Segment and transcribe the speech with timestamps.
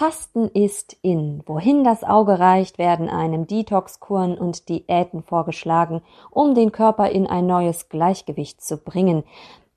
[0.00, 1.42] Fasten ist in.
[1.44, 7.46] Wohin das Auge reicht, werden einem Detoxkuren und Diäten vorgeschlagen, um den Körper in ein
[7.46, 9.24] neues Gleichgewicht zu bringen.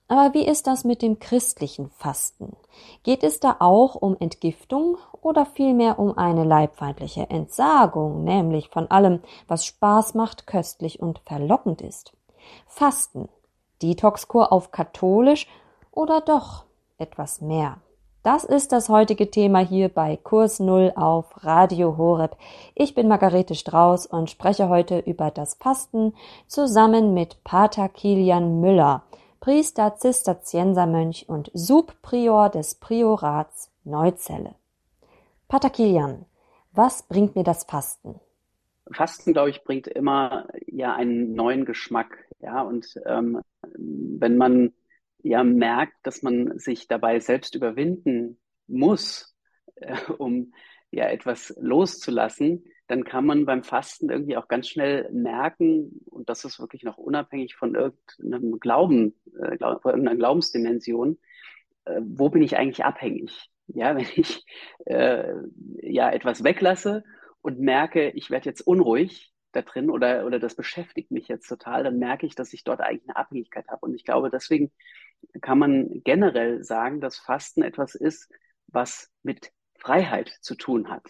[0.08, 2.56] Aber wie ist das mit dem christlichen Fasten?
[3.04, 9.20] Geht es da auch um Entgiftung oder vielmehr um eine leibfeindliche Entsagung, nämlich von allem,
[9.50, 12.14] was Spaß macht, köstlich und verlockend ist?
[12.66, 13.28] Fasten,
[13.82, 15.50] Detoxkur auf katholisch
[15.92, 16.64] oder doch
[16.98, 17.82] etwas mehr?
[18.24, 22.38] Das ist das heutige Thema hier bei Kurs Null auf Radio Horeb.
[22.74, 26.14] Ich bin Margarete Strauß und spreche heute über das Fasten
[26.48, 29.04] zusammen mit Pater Kilian Müller,
[29.42, 34.56] Priester Zisterziensermönch und Subprior des Priorats Neuzelle.
[35.50, 36.26] Pater Kilian,
[36.72, 38.22] was bringt mir das Fasten?
[38.90, 42.26] Fasten, glaube ich, bringt immer ja einen neuen Geschmack.
[42.40, 43.42] Ja, und ähm,
[43.78, 44.72] wenn man
[45.24, 49.36] ja merkt, dass man sich dabei selbst überwinden muss,
[49.76, 50.54] äh, um
[50.92, 56.46] ja etwas loszulassen, dann kann man beim Fasten irgendwie auch ganz schnell merken, und das
[56.46, 61.18] ist wirklich noch unabhängig von irgendeinem Glauben, äh, von irgendeiner Glaubensdimension,
[61.86, 63.50] äh, wo bin ich eigentlich abhängig?
[63.68, 64.46] Ja, wenn ich
[64.86, 65.34] äh,
[65.82, 67.04] ja etwas weglasse
[67.42, 71.84] und merke, ich werde jetzt unruhig da drin oder, oder das beschäftigt mich jetzt total,
[71.84, 73.86] dann merke ich, dass ich dort eigentlich eine Abhängigkeit habe.
[73.86, 74.72] Und ich glaube, deswegen
[75.42, 78.32] kann man generell sagen, dass Fasten etwas ist,
[78.68, 81.04] was mit Freiheit zu tun hat.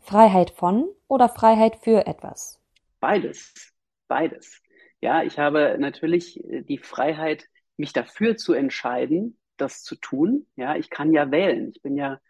[0.00, 2.60] Freiheit von oder Freiheit für etwas?
[3.00, 3.72] Beides,
[4.08, 4.60] beides.
[5.00, 10.46] Ja, ich habe natürlich äh, die Freiheit, mich dafür zu entscheiden, das zu tun.
[10.56, 11.70] Ja, ich kann ja wählen.
[11.74, 12.20] Ich bin ja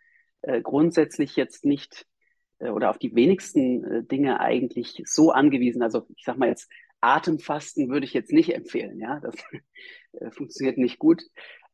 [0.42, 2.06] äh, grundsätzlich jetzt nicht
[2.58, 5.82] äh, oder auf die wenigsten äh, Dinge eigentlich so angewiesen.
[5.82, 6.70] Also ich sag mal jetzt
[7.01, 9.01] Atemfasten würde ich jetzt nicht empfehlen.
[9.01, 9.34] Ja, das
[10.12, 11.23] äh, funktioniert nicht gut.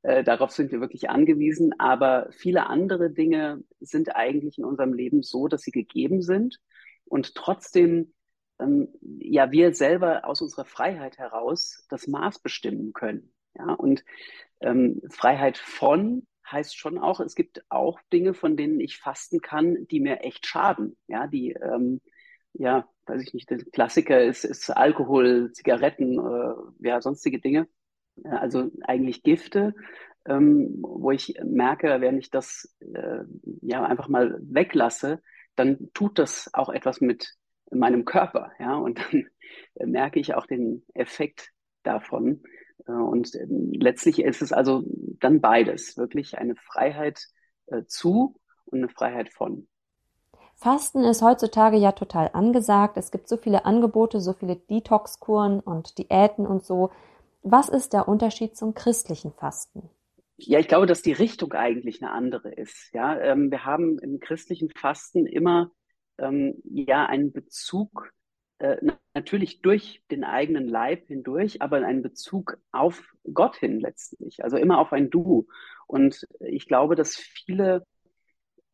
[0.03, 1.73] Äh, darauf sind wir wirklich angewiesen.
[1.79, 6.59] Aber viele andere Dinge sind eigentlich in unserem Leben so, dass sie gegeben sind
[7.05, 8.15] und trotzdem
[8.59, 13.33] ähm, ja wir selber aus unserer Freiheit heraus das Maß bestimmen können.
[13.55, 14.05] Ja, und
[14.61, 19.87] ähm, Freiheit von heißt schon auch, es gibt auch Dinge, von denen ich fasten kann,
[19.89, 20.97] die mir echt schaden.
[21.09, 22.01] Ja, die ähm,
[22.53, 27.69] ja weiß ich nicht, der Klassiker ist, ist Alkohol, Zigaretten, äh, ja, sonstige Dinge.
[28.25, 29.75] Also eigentlich Gifte,
[30.27, 33.25] ähm, wo ich merke, wenn ich das äh,
[33.63, 35.23] ja einfach mal weglasse,
[35.55, 37.35] dann tut das auch etwas mit
[37.71, 39.27] meinem Körper, ja, und dann
[39.91, 41.51] merke ich auch den Effekt
[41.83, 42.43] davon.
[42.87, 44.85] Äh, und äh, letztlich ist es also
[45.21, 47.21] dann beides, wirklich eine Freiheit
[47.67, 49.69] äh, zu und eine Freiheit von.
[50.57, 52.97] Fasten ist heutzutage ja total angesagt.
[52.97, 56.91] Es gibt so viele Angebote, so viele Detox-Kuren und Diäten und so.
[57.43, 59.91] Was ist der Unterschied zum christlichen Fasten?
[60.39, 62.93] Ja, ich glaube, dass die Richtung eigentlich eine andere ist.
[62.95, 65.71] Ja, ähm, wir haben im christlichen Fasten immer
[66.19, 68.11] ähm, ja einen Bezug
[68.59, 68.77] äh,
[69.15, 74.43] natürlich durch den eigenen Leib hindurch, aber einen Bezug auf Gott hin letztlich.
[74.43, 75.47] Also immer auf ein Du.
[75.87, 77.87] Und ich glaube, dass viele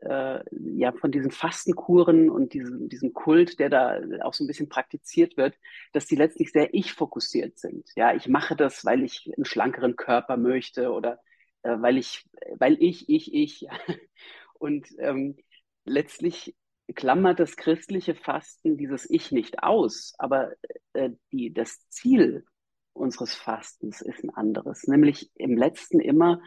[0.05, 4.69] äh, ja von diesen Fastenkuren und diesem, diesem Kult, der da auch so ein bisschen
[4.69, 5.57] praktiziert wird,
[5.93, 7.89] dass die letztlich sehr ich-fokussiert sind.
[7.97, 11.21] Ja, ich mache das, weil ich einen schlankeren Körper möchte oder
[11.63, 13.67] äh, weil ich, weil ich, ich, ich.
[14.55, 15.37] Und ähm,
[15.85, 16.55] letztlich
[16.95, 20.53] klammert das christliche Fasten dieses Ich nicht aus, aber
[20.93, 22.45] äh, die, das Ziel
[22.93, 26.43] unseres Fastens ist ein anderes, nämlich im letzten immer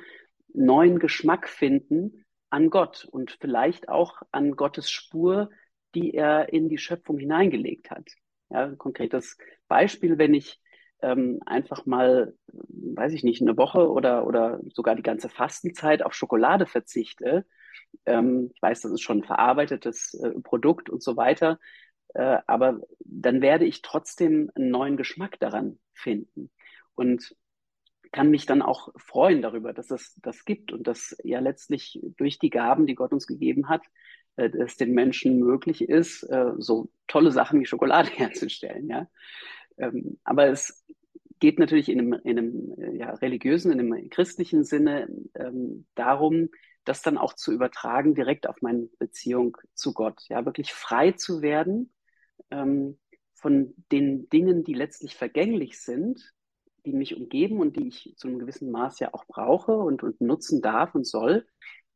[0.53, 5.49] neuen Geschmack finden an Gott und vielleicht auch an Gottes Spur,
[5.93, 8.07] die er in die Schöpfung hineingelegt hat.
[8.49, 10.59] Ja, ein konkretes Beispiel, wenn ich
[11.01, 16.13] ähm, einfach mal, weiß ich nicht, eine Woche oder, oder sogar die ganze Fastenzeit auf
[16.13, 17.45] Schokolade verzichte.
[18.05, 21.59] Ähm, ich weiß, das ist schon ein verarbeitetes äh, Produkt und so weiter.
[22.13, 26.49] Äh, aber dann werde ich trotzdem einen neuen Geschmack daran finden.
[26.95, 27.35] Und
[28.15, 32.39] kann mich dann auch freuen darüber, dass es das gibt und dass ja letztlich durch
[32.39, 33.81] die Gaben, die Gott uns gegeben hat,
[34.37, 38.87] äh, es den Menschen möglich ist, äh, so tolle Sachen wie Schokolade herzustellen.
[38.87, 39.09] Ja?
[39.77, 40.85] Ähm, aber es
[41.41, 46.47] geht natürlich in einem, in einem äh, ja, religiösen, in einem christlichen Sinne ähm, darum,
[46.85, 50.21] das dann auch zu übertragen direkt auf meine Beziehung zu Gott.
[50.29, 51.91] Ja, wirklich frei zu werden
[52.49, 52.97] ähm,
[53.33, 56.33] von den Dingen, die letztlich vergänglich sind
[56.85, 60.21] die mich umgeben und die ich zu einem gewissen Maß ja auch brauche und, und
[60.21, 61.45] nutzen darf und soll,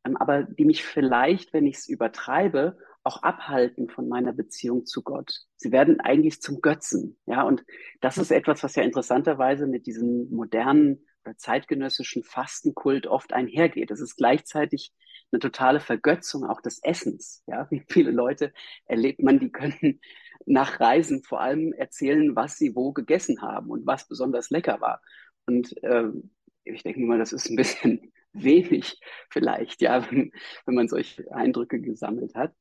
[0.04, 5.02] ähm, aber die mich vielleicht, wenn ich es übertreibe, auch abhalten von meiner Beziehung zu
[5.02, 5.46] Gott.
[5.56, 7.64] Sie werden eigentlich zum Götzen, ja, und
[8.00, 13.90] das ist etwas, was ja interessanterweise mit diesem modernen oder zeitgenössischen Fastenkult oft einhergeht.
[13.90, 14.92] Es ist gleichzeitig
[15.32, 17.42] eine totale Vergötzung auch des Essens.
[17.46, 18.52] Ja, wie viele Leute
[18.86, 20.00] erlebt man, die können
[20.46, 25.02] nach Reisen vor allem erzählen, was sie wo gegessen haben und was besonders lecker war.
[25.46, 26.30] Und ähm,
[26.64, 29.00] ich denke mal, das ist ein bisschen wenig
[29.30, 30.32] vielleicht, ja, wenn,
[30.66, 32.54] wenn man solche Eindrücke gesammelt hat.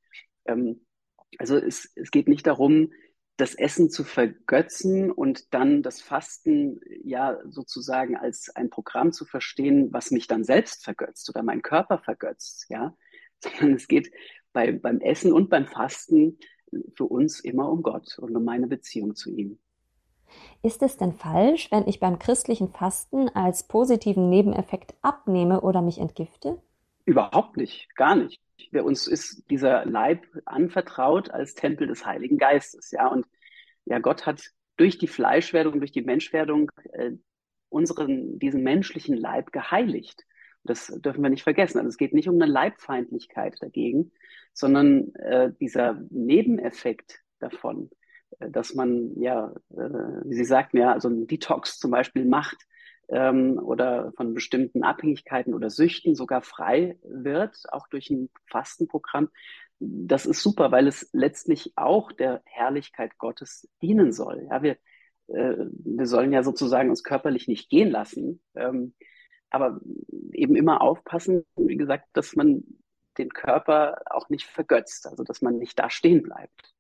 [0.46, 0.86] Ähm,
[1.38, 2.92] also es, es geht nicht darum,
[3.40, 9.94] das Essen zu vergötzen und dann das Fasten ja sozusagen als ein Programm zu verstehen,
[9.94, 12.96] was mich dann selbst vergötzt oder meinen Körper vergötzt, ja,
[13.40, 14.12] sondern es geht
[14.52, 16.38] bei, beim Essen und beim Fasten
[16.96, 19.60] für uns immer um Gott und um meine Beziehung zu ihm.
[20.62, 26.00] Ist es denn falsch, wenn ich beim christlichen Fasten als positiven Nebeneffekt abnehme oder mich
[26.00, 26.62] entgifte?
[27.06, 28.40] Überhaupt nicht, gar nicht.
[28.72, 33.08] Bei uns ist dieser Leib anvertraut als Tempel des Heiligen Geistes, ja.
[33.08, 33.26] Und
[33.86, 37.12] ja, Gott hat durch die Fleischwerdung, durch die Menschwerdung äh,
[37.70, 40.26] unseren, diesen menschlichen Leib geheiligt.
[40.64, 41.78] Das dürfen wir nicht vergessen.
[41.78, 44.12] Also es geht nicht um eine Leibfeindlichkeit dagegen,
[44.54, 47.90] sondern äh, dieser Nebeneffekt davon,
[48.40, 49.76] äh, dass man ja, äh,
[50.26, 52.58] wie Sie sagten, ja, also ein Detox zum Beispiel macht
[53.10, 59.30] ähm, oder von bestimmten Abhängigkeiten oder Süchten sogar frei wird, auch durch ein Fastenprogramm.
[59.80, 64.48] Das ist super, weil es letztlich auch der Herrlichkeit Gottes dienen soll.
[64.50, 64.78] Ja, wir,
[65.28, 68.94] äh, wir sollen ja sozusagen uns körperlich nicht gehen lassen, ähm,
[69.50, 69.80] aber
[70.32, 72.64] eben immer aufpassen, wie gesagt, dass man
[73.18, 76.74] den Körper auch nicht vergötzt, also dass man nicht da stehen bleibt.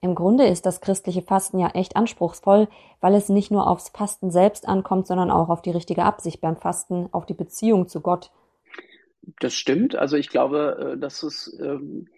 [0.00, 2.68] Im Grunde ist das christliche Fasten ja echt anspruchsvoll,
[3.00, 6.56] weil es nicht nur aufs Fasten selbst ankommt, sondern auch auf die richtige Absicht beim
[6.56, 8.30] Fasten, auf die Beziehung zu Gott.
[9.40, 9.96] Das stimmt.
[9.96, 12.08] Also ich glaube, äh, dass es ähm,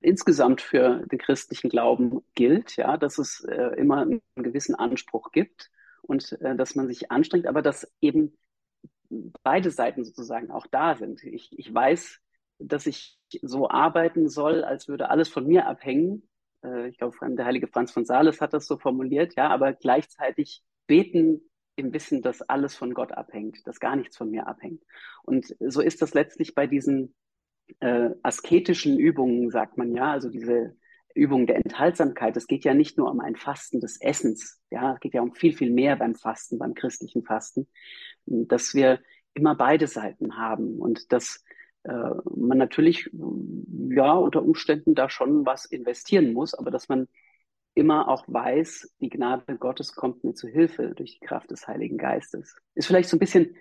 [0.00, 5.70] insgesamt für den christlichen Glauben gilt, ja, dass es äh, immer einen gewissen Anspruch gibt
[6.02, 8.36] und äh, dass man sich anstrengt, aber dass eben
[9.42, 11.22] beide Seiten sozusagen auch da sind.
[11.24, 12.18] Ich, ich weiß,
[12.58, 16.28] dass ich so arbeiten soll, als würde alles von mir abhängen
[16.66, 20.62] äh, ich glaube, der heilige Franz von Sales hat das so formuliert, ja, aber gleichzeitig
[20.86, 21.40] beten
[21.76, 24.82] im Wissen, dass alles von Gott abhängt, dass gar nichts von mir abhängt.
[25.22, 27.14] Und so ist das letztlich bei diesen
[27.80, 30.76] äh, asketischen Übungen, sagt man ja, also diese
[31.14, 32.36] Übung der Enthaltsamkeit.
[32.36, 35.34] Es geht ja nicht nur um ein Fasten des Essens, ja, es geht ja um
[35.34, 37.68] viel, viel mehr beim Fasten, beim christlichen Fasten,
[38.26, 39.00] dass wir
[39.34, 41.44] immer beide Seiten haben und dass
[41.84, 43.10] äh, man natürlich
[43.90, 47.08] ja unter Umständen da schon was investieren muss, aber dass man
[47.74, 51.98] immer auch weiß, die Gnade Gottes kommt mir zu Hilfe durch die Kraft des Heiligen
[51.98, 52.56] Geistes.
[52.74, 53.54] Ist vielleicht so ein bisschen,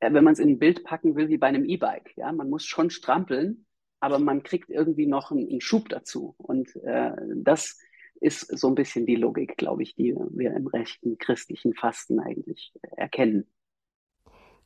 [0.00, 2.16] äh, wenn man es in ein Bild packen will, wie bei einem E-Bike.
[2.16, 3.64] Ja, man muss schon strampeln,
[4.00, 6.34] aber man kriegt irgendwie noch einen, einen Schub dazu.
[6.38, 7.78] Und äh, das
[8.20, 12.72] ist so ein bisschen die Logik, glaube ich, die wir im rechten christlichen Fasten eigentlich
[12.96, 13.46] erkennen.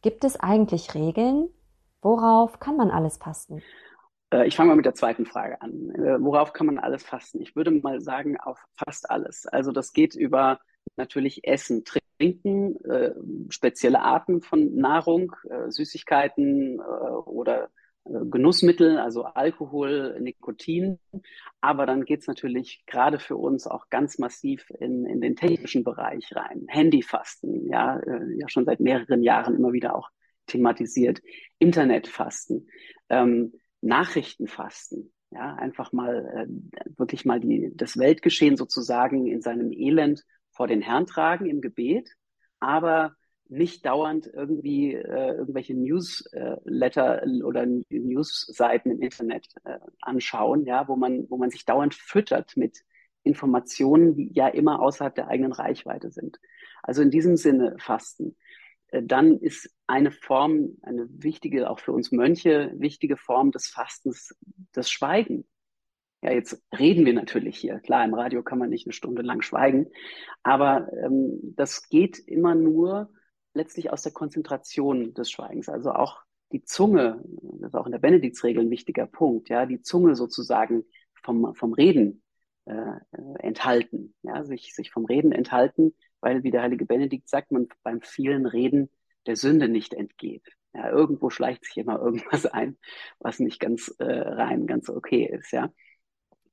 [0.02, 1.48] Gibt es eigentlich Regeln,
[2.06, 3.64] Worauf kann man alles fasten?
[4.32, 5.90] Äh, ich fange mal mit der zweiten Frage an.
[5.90, 7.40] Äh, worauf kann man alles fasten?
[7.40, 9.46] Ich würde mal sagen, auf fast alles.
[9.46, 10.60] Also das geht über
[10.96, 13.12] natürlich Essen, Trinken, äh,
[13.48, 15.34] spezielle Arten von Nahrung,
[15.66, 17.70] Süßigkeiten oder
[18.30, 20.98] Genussmittel, also Alkohol, Nikotin.
[21.60, 25.84] Aber dann geht es natürlich gerade für uns auch ganz massiv in, in den technischen
[25.84, 26.66] Bereich rein.
[26.68, 28.00] Handyfasten, ja,
[28.36, 30.10] ja schon seit mehreren Jahren immer wieder auch
[30.46, 31.20] thematisiert.
[31.58, 32.68] Internetfasten,
[33.08, 40.24] ähm, Nachrichtenfasten, ja, einfach mal äh, wirklich mal die, das Weltgeschehen sozusagen in seinem Elend
[40.50, 42.10] vor den Herrn tragen im Gebet,
[42.60, 43.14] aber
[43.48, 50.96] nicht dauernd irgendwie äh, irgendwelche Newsletter äh, oder Newsseiten im Internet äh, anschauen, ja, wo
[50.96, 52.84] man, wo man sich dauernd füttert mit
[53.22, 56.38] Informationen, die ja immer außerhalb der eigenen Reichweite sind.
[56.82, 58.36] Also in diesem Sinne Fasten.
[58.88, 64.36] Äh, dann ist eine Form, eine wichtige, auch für uns Mönche, wichtige Form des Fastens
[64.72, 65.46] das Schweigen.
[66.22, 67.78] Ja, jetzt reden wir natürlich hier.
[67.80, 69.88] Klar, im Radio kann man nicht eine Stunde lang schweigen,
[70.42, 73.10] aber ähm, das geht immer nur
[73.56, 75.68] letztlich aus der Konzentration des Schweigens.
[75.68, 76.20] Also auch
[76.52, 77.22] die Zunge,
[77.60, 80.84] das ist auch in der Benediktsregel ein wichtiger Punkt, ja, die Zunge sozusagen
[81.24, 82.22] vom, vom Reden
[82.66, 82.98] äh,
[83.40, 88.00] enthalten, ja, sich, sich vom Reden enthalten weil, wie der heilige Benedikt sagt, man beim
[88.00, 88.90] vielen Reden
[89.26, 90.44] der Sünde nicht entgeht.
[90.74, 92.78] Ja, irgendwo schleicht sich immer irgendwas ein,
[93.18, 95.52] was nicht ganz äh, rein, ganz okay ist.
[95.52, 95.72] Ja,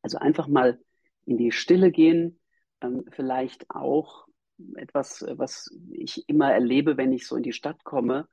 [0.01, 0.79] also einfach mal
[1.25, 2.39] in die Stille gehen,
[2.81, 4.27] ähm, vielleicht auch
[4.75, 8.27] etwas, was ich immer erlebe, wenn ich so in die Stadt komme,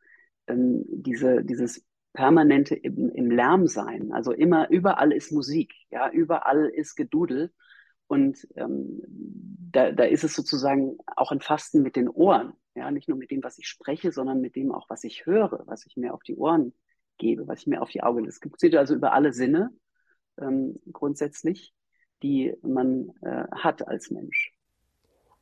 [0.46, 4.12] ähm, diese, dieses permanente im, im Lärm sein.
[4.12, 7.52] Also immer, überall ist Musik, ja, überall ist Gedudel.
[8.06, 12.54] Und ähm, da, da ist es sozusagen auch ein Fasten mit den Ohren.
[12.74, 15.62] Ja, nicht nur mit dem, was ich spreche, sondern mit dem auch, was ich höre,
[15.66, 16.72] was ich mir auf die Ohren
[17.18, 18.24] gebe, was ich mir auf die Augen.
[18.24, 19.70] Das funktioniert also über alle Sinne
[20.40, 21.72] ähm, grundsätzlich,
[22.22, 24.52] die man äh, hat als Mensch.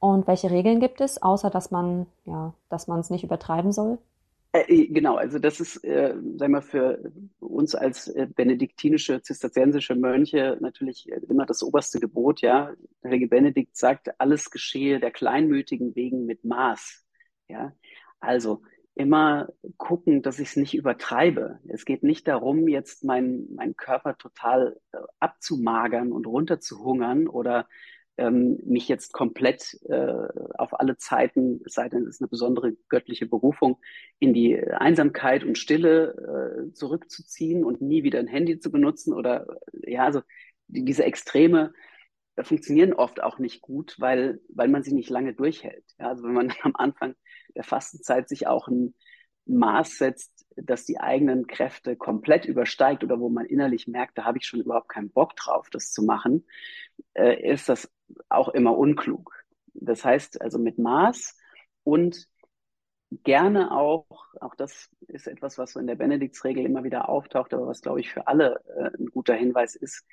[0.01, 3.99] Und welche Regeln gibt es, außer dass man, ja, dass man es nicht übertreiben soll?
[4.53, 9.95] Äh, äh, genau, also das ist, äh, sagen wir, für uns als äh, benediktinische, zisterziensische
[9.95, 12.73] Mönche natürlich äh, immer das oberste Gebot, ja.
[13.03, 17.05] Der Heilige Benedikt sagt, alles geschehe der Kleinmütigen wegen mit Maß,
[17.49, 17.73] ja.
[18.21, 18.63] Also
[18.95, 21.61] immer gucken, dass ich es nicht übertreibe.
[21.69, 27.69] Es geht nicht darum, jetzt meinen mein Körper total äh, abzumagern und runterzuhungern oder
[28.19, 32.73] ähm, mich jetzt komplett äh, auf alle Zeiten, es sei denn, es ist eine besondere
[32.89, 33.79] göttliche Berufung,
[34.19, 39.47] in die Einsamkeit und Stille äh, zurückzuziehen und nie wieder ein Handy zu benutzen oder
[39.73, 40.23] ja, also
[40.67, 41.73] die, diese Extreme
[42.37, 45.85] äh, funktionieren oft auch nicht gut, weil, weil man sie nicht lange durchhält.
[45.99, 47.15] Ja, also wenn man am Anfang
[47.55, 48.95] der Fastenzeit sich auch ein
[49.47, 54.39] Maß setzt, das die eigenen Kräfte komplett übersteigt oder wo man innerlich merkt, da habe
[54.39, 56.47] ich schon überhaupt keinen Bock drauf, das zu machen,
[57.15, 57.91] äh, ist das
[58.29, 59.33] auch immer unklug.
[59.75, 61.37] Das heißt also mit Maß
[61.85, 62.29] und
[63.11, 64.07] gerne auch,
[64.41, 68.01] auch das ist etwas, was so in der Benediktsregel immer wieder auftaucht, aber was, glaube
[68.01, 70.05] ich, für alle äh, ein guter Hinweis ist,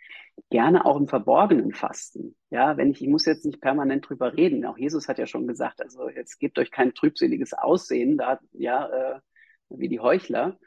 [0.49, 2.35] gerne auch im Verborgenen fasten.
[2.49, 4.65] Ja, wenn ich, ich muss jetzt nicht permanent drüber reden.
[4.65, 8.87] Auch Jesus hat ja schon gesagt, also jetzt gebt euch kein trübseliges Aussehen, da, ja,
[8.87, 9.19] äh,
[9.69, 10.57] wie die Heuchler,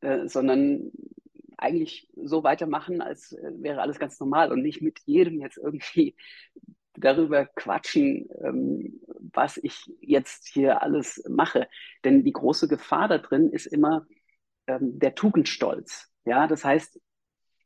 [0.00, 0.92] äh, sondern
[1.58, 6.16] eigentlich so weitermachen, als äh, wäre alles ganz normal und nicht mit jedem jetzt irgendwie
[6.94, 9.00] darüber quatschen, ähm,
[9.32, 11.68] was ich jetzt hier alles mache.
[12.04, 14.06] Denn die große Gefahr da drin ist immer
[14.66, 16.10] ähm, der Tugendstolz.
[16.24, 17.00] Ja, das heißt,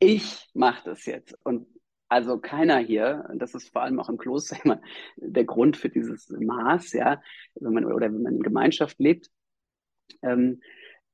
[0.01, 1.67] ich mache das jetzt und
[2.09, 4.83] also keiner hier, das ist vor allem auch im Kloster immer
[5.17, 7.23] der Grund für dieses Maß, ja,
[7.55, 9.31] wenn man oder wenn man in Gemeinschaft lebt,
[10.23, 10.61] ähm,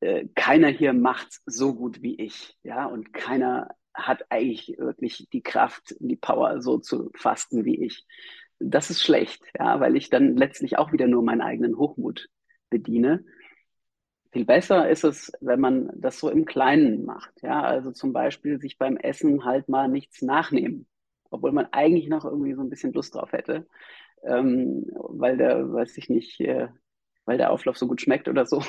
[0.00, 5.42] äh, keiner hier macht so gut wie ich, ja, und keiner hat eigentlich wirklich die
[5.42, 8.04] Kraft, die Power, so zu fasten wie ich.
[8.58, 12.28] Das ist schlecht, ja, weil ich dann letztlich auch wieder nur meinen eigenen Hochmut
[12.70, 13.24] bediene.
[14.32, 18.60] Viel besser ist es, wenn man das so im Kleinen macht, ja, also zum Beispiel
[18.60, 20.86] sich beim Essen halt mal nichts nachnehmen,
[21.30, 23.66] obwohl man eigentlich noch irgendwie so ein bisschen Lust drauf hätte,
[24.24, 26.68] ähm, weil der, weiß ich nicht, äh,
[27.24, 28.62] weil der Auflauf so gut schmeckt oder so.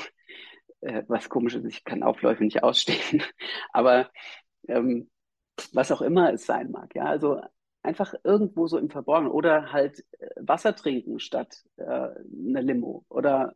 [0.80, 3.22] Äh, was komisch ist, ich kann Aufläufe nicht ausstehen.
[3.72, 4.10] Aber
[4.68, 5.10] ähm,
[5.72, 6.94] was auch immer es sein mag.
[6.94, 7.40] Ja, also
[7.82, 13.54] einfach irgendwo so im Verborgenen oder halt äh, Wasser trinken statt äh, eine Limo oder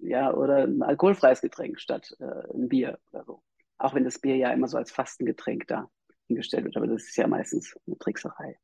[0.00, 3.42] ja oder ein alkoholfreies Getränk statt äh, ein Bier oder so.
[3.78, 5.88] Auch wenn das Bier ja immer so als Fastengetränk da
[6.26, 8.58] hingestellt wird, aber das ist ja meistens eine Trickserei.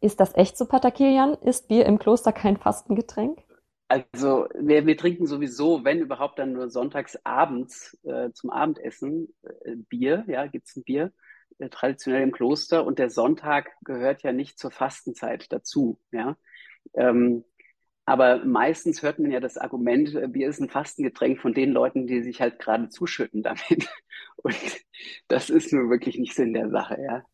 [0.00, 1.34] Ist das echt so, Pater Kilian?
[1.34, 3.38] Ist Bier im Kloster kein Fastengetränk?
[3.92, 9.76] Also wir, wir trinken sowieso, wenn überhaupt, dann nur sonntags abends äh, zum Abendessen äh,
[9.76, 11.12] Bier, ja, gibt's ein Bier.
[11.58, 16.38] Äh, traditionell im Kloster und der Sonntag gehört ja nicht zur Fastenzeit dazu, ja.
[16.94, 17.44] Ähm,
[18.06, 22.06] aber meistens hört man ja das Argument, äh, Bier ist ein Fastengetränk von den Leuten,
[22.06, 23.90] die sich halt gerade zuschütten damit.
[24.36, 24.56] Und
[25.28, 27.24] das ist nur wirklich nicht Sinn der Sache, ja.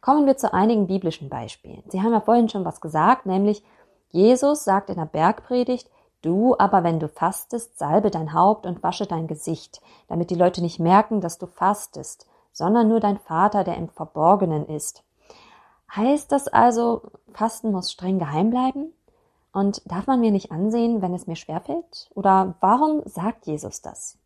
[0.00, 1.84] Kommen wir zu einigen biblischen Beispielen.
[1.90, 3.62] Sie haben ja vorhin schon was gesagt, nämlich
[4.10, 5.90] Jesus sagt in der Bergpredigt,
[6.22, 10.60] Du aber, wenn du fastest, salbe dein Haupt und wasche dein Gesicht, damit die Leute
[10.60, 15.04] nicht merken, dass du fastest, sondern nur dein Vater, der im Verborgenen ist.
[15.94, 18.92] Heißt das also, Fasten muss streng geheim bleiben?
[19.52, 22.10] Und darf man mir nicht ansehen, wenn es mir schwerfällt?
[22.14, 24.18] Oder warum sagt Jesus das?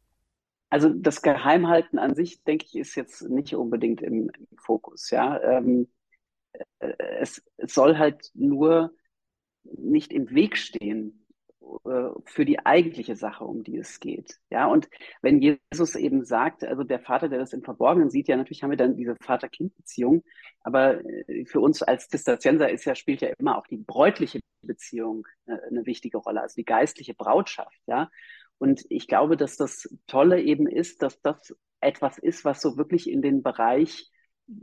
[0.71, 5.11] Also das Geheimhalten an sich, denke ich, ist jetzt nicht unbedingt im, im Fokus.
[5.11, 5.89] Ja, ähm,
[6.79, 8.93] äh, es, es soll halt nur
[9.65, 11.21] nicht im Weg stehen
[11.85, 14.39] äh, für die eigentliche Sache, um die es geht.
[14.51, 14.89] Ja, und
[15.23, 18.71] wenn Jesus eben sagt, also der Vater, der das im Verborgenen sieht, ja, natürlich haben
[18.71, 20.25] wir dann diese Vater-Kind-Beziehung,
[20.63, 25.27] aber äh, für uns als Zisterzienser ist ja, spielt ja immer auch die bräutliche Beziehung
[25.47, 28.11] äh, eine wichtige Rolle, also die geistliche Brautschaft, ja.
[28.59, 33.09] Und ich glaube, dass das Tolle eben ist, dass das etwas ist, was so wirklich
[33.09, 34.11] in den Bereich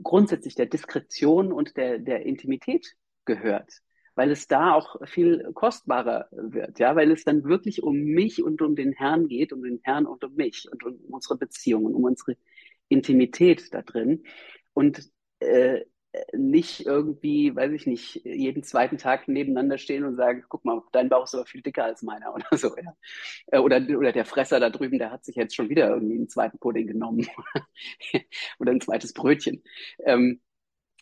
[0.04, 2.94] grundsätzlich der Diskretion und der, der Intimität
[3.26, 3.82] gehört
[4.18, 8.64] weil es da auch viel kostbarer wird, ja, weil es dann wirklich um mich und
[8.64, 12.04] um den Herrn geht, um den Herrn und um mich und um unsere Beziehungen, um
[12.04, 12.36] unsere
[12.90, 14.24] Intimität da drin
[14.74, 15.82] und äh,
[16.34, 21.10] nicht irgendwie, weiß ich nicht, jeden zweiten Tag nebeneinander stehen und sagen, guck mal, dein
[21.10, 22.96] Bauch ist aber viel dicker als meiner oder so, ja.
[23.52, 26.30] Äh, oder, oder der Fresser da drüben, der hat sich jetzt schon wieder irgendwie einen
[26.30, 27.28] zweiten Pudding genommen
[28.60, 29.62] oder ein zweites Brötchen.
[30.04, 30.42] Ähm,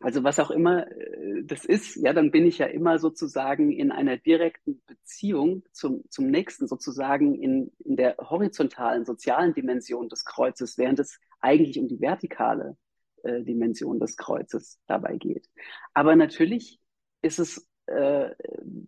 [0.02, 3.92] also was auch immer äh, das ist, ja, dann bin ich ja immer sozusagen in
[3.92, 10.78] einer direkten Beziehung zum, zum Nächsten, sozusagen in, in der horizontalen, sozialen Dimension des Kreuzes,
[10.78, 12.78] während es eigentlich um die vertikale
[13.24, 15.50] äh, Dimension des Kreuzes dabei geht.
[15.94, 16.80] Aber natürlich
[17.22, 18.30] ist es, äh,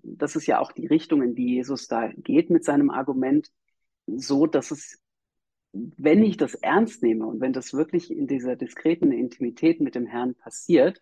[0.04, 3.50] das ist ja auch die Richtung, in die Jesus da geht mit seinem Argument,
[4.08, 5.02] so dass es,
[5.74, 10.06] wenn ich das ernst nehme und wenn das wirklich in dieser diskreten Intimität mit dem
[10.06, 11.02] Herrn passiert,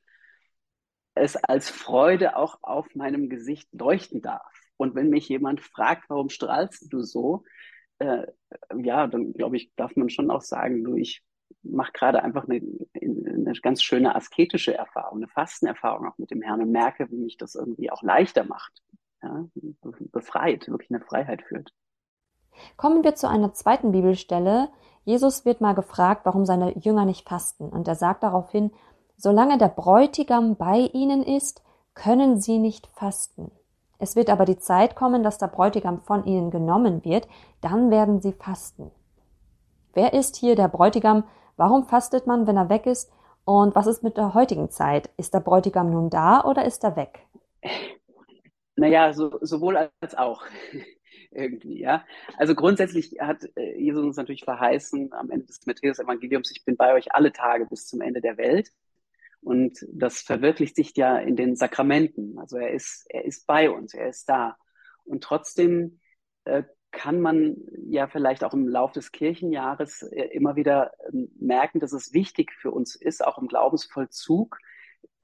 [1.14, 4.52] es als Freude auch auf meinem Gesicht leuchten darf.
[4.78, 7.44] Und wenn mich jemand fragt, warum strahlst du so,
[8.00, 8.28] äh,
[8.78, 11.24] ja, dann glaube ich, darf man schon auch sagen, du, ich
[11.64, 12.62] mache gerade einfach eine,
[12.94, 17.38] eine ganz schöne asketische Erfahrung, eine Fastenerfahrung auch mit dem Herrn und merke, wie mich
[17.38, 18.84] das irgendwie auch leichter macht,
[19.24, 19.48] ja,
[20.12, 21.72] befreit, wirklich eine Freiheit führt.
[22.78, 24.70] Kommen wir zu einer zweiten Bibelstelle.
[25.04, 27.70] Jesus wird mal gefragt, warum seine Jünger nicht fasten.
[27.70, 28.72] Und er sagt daraufhin,
[29.18, 33.52] solange der Bräutigam bei ihnen ist, können sie nicht fasten.
[33.98, 37.28] Es wird aber die Zeit kommen, dass der Bräutigam von ihnen genommen wird,
[37.62, 38.92] dann werden sie fasten.
[39.94, 41.24] Wer ist hier der Bräutigam?
[41.56, 43.10] Warum fastet man, wenn er weg ist?
[43.46, 45.10] Und was ist mit der heutigen Zeit?
[45.18, 47.26] Ist der Bräutigam nun da oder ist er weg?
[48.76, 50.42] Naja, so, sowohl als auch
[51.36, 52.06] irgendwie, ja.
[52.38, 56.94] Also grundsätzlich hat äh, Jesus uns natürlich verheißen am Ende des Matthäus-Evangeliums, ich bin bei
[56.94, 58.72] euch alle Tage bis zum Ende der Welt.
[59.42, 62.40] Und das verwirklicht sich ja in den Sakramenten.
[62.40, 64.58] Also er ist, er ist bei uns, er ist da.
[65.04, 66.00] Und trotzdem
[66.46, 71.80] äh, kann man ja vielleicht auch im Laufe des Kirchenjahres äh, immer wieder ähm, merken,
[71.80, 74.58] dass es wichtig für uns ist, auch im Glaubensvollzug,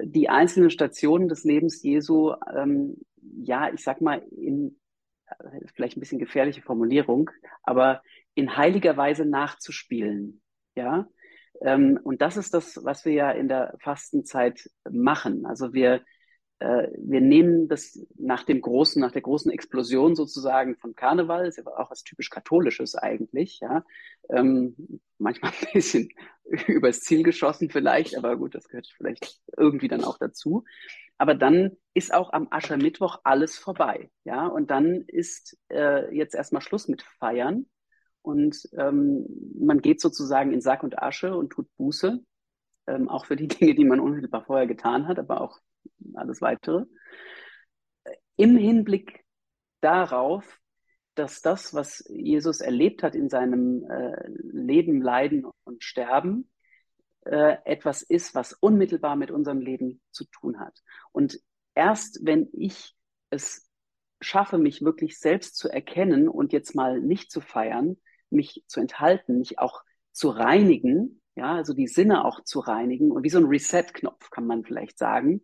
[0.03, 2.97] die einzelnen Stationen des Lebens Jesu, ähm,
[3.41, 4.79] ja, ich sag mal, in
[5.73, 7.29] vielleicht ein bisschen gefährliche Formulierung,
[7.63, 8.01] aber
[8.33, 10.41] in heiliger Weise nachzuspielen.
[10.75, 11.07] Ja,
[11.61, 15.45] ähm, und das ist das, was wir ja in der Fastenzeit machen.
[15.45, 16.01] Also wir
[16.61, 21.57] äh, wir nehmen das nach dem großen, nach der großen Explosion sozusagen von Karneval, ist
[21.57, 23.83] ja auch was typisch Katholisches eigentlich, ja.
[24.29, 24.75] Ähm,
[25.17, 26.09] manchmal ein bisschen
[26.67, 30.63] übers Ziel geschossen vielleicht, aber gut, das gehört vielleicht irgendwie dann auch dazu.
[31.17, 34.45] Aber dann ist auch am Aschermittwoch alles vorbei, ja.
[34.45, 37.65] Und dann ist äh, jetzt erstmal Schluss mit Feiern
[38.21, 39.25] und ähm,
[39.59, 42.23] man geht sozusagen in Sack und Asche und tut Buße,
[42.85, 45.59] ähm, auch für die Dinge, die man unmittelbar vorher getan hat, aber auch
[46.13, 46.85] alles weitere.
[48.35, 49.23] Im Hinblick
[49.81, 50.59] darauf,
[51.15, 56.49] dass das, was Jesus erlebt hat in seinem äh, Leben, Leiden und Sterben,
[57.25, 60.81] äh, etwas ist, was unmittelbar mit unserem Leben zu tun hat.
[61.11, 61.39] Und
[61.75, 62.95] erst wenn ich
[63.29, 63.69] es
[64.21, 67.97] schaffe, mich wirklich selbst zu erkennen und jetzt mal nicht zu feiern,
[68.29, 73.23] mich zu enthalten, mich auch zu reinigen, ja, also die Sinne auch zu reinigen und
[73.23, 75.41] wie so ein Reset-Knopf kann man vielleicht sagen,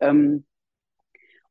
[0.00, 0.44] ähm,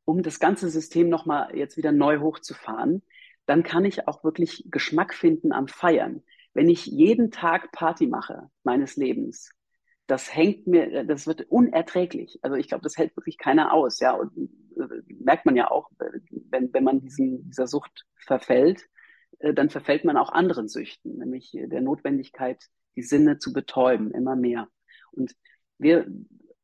[0.04, 3.02] um das ganze System nochmal jetzt wieder neu hochzufahren,
[3.46, 6.22] dann kann ich auch wirklich Geschmack finden am Feiern.
[6.54, 9.50] Wenn ich jeden Tag Party mache meines Lebens,
[10.06, 12.38] das hängt mir, das wird unerträglich.
[12.42, 14.12] Also ich glaube, das hält wirklich keiner aus, ja.
[14.12, 14.36] Und
[14.76, 15.90] äh, merkt man ja auch,
[16.50, 18.88] wenn, wenn man diesen, dieser Sucht verfällt,
[19.38, 24.36] äh, dann verfällt man auch anderen Süchten, nämlich der Notwendigkeit, die Sinne zu betäuben, immer
[24.36, 24.68] mehr.
[25.12, 25.34] Und
[25.78, 26.06] wir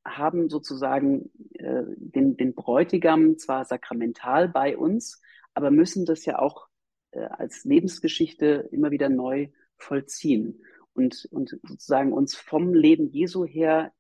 [0.05, 5.21] haben sozusagen äh, den, den Bräutigam zwar sakramental bei uns,
[5.55, 6.69] aber müssen das ja auch
[7.11, 10.63] äh, als Lebensgeschichte immer wieder neu vollziehen
[10.93, 13.93] und, und sozusagen uns vom Leben Jesu her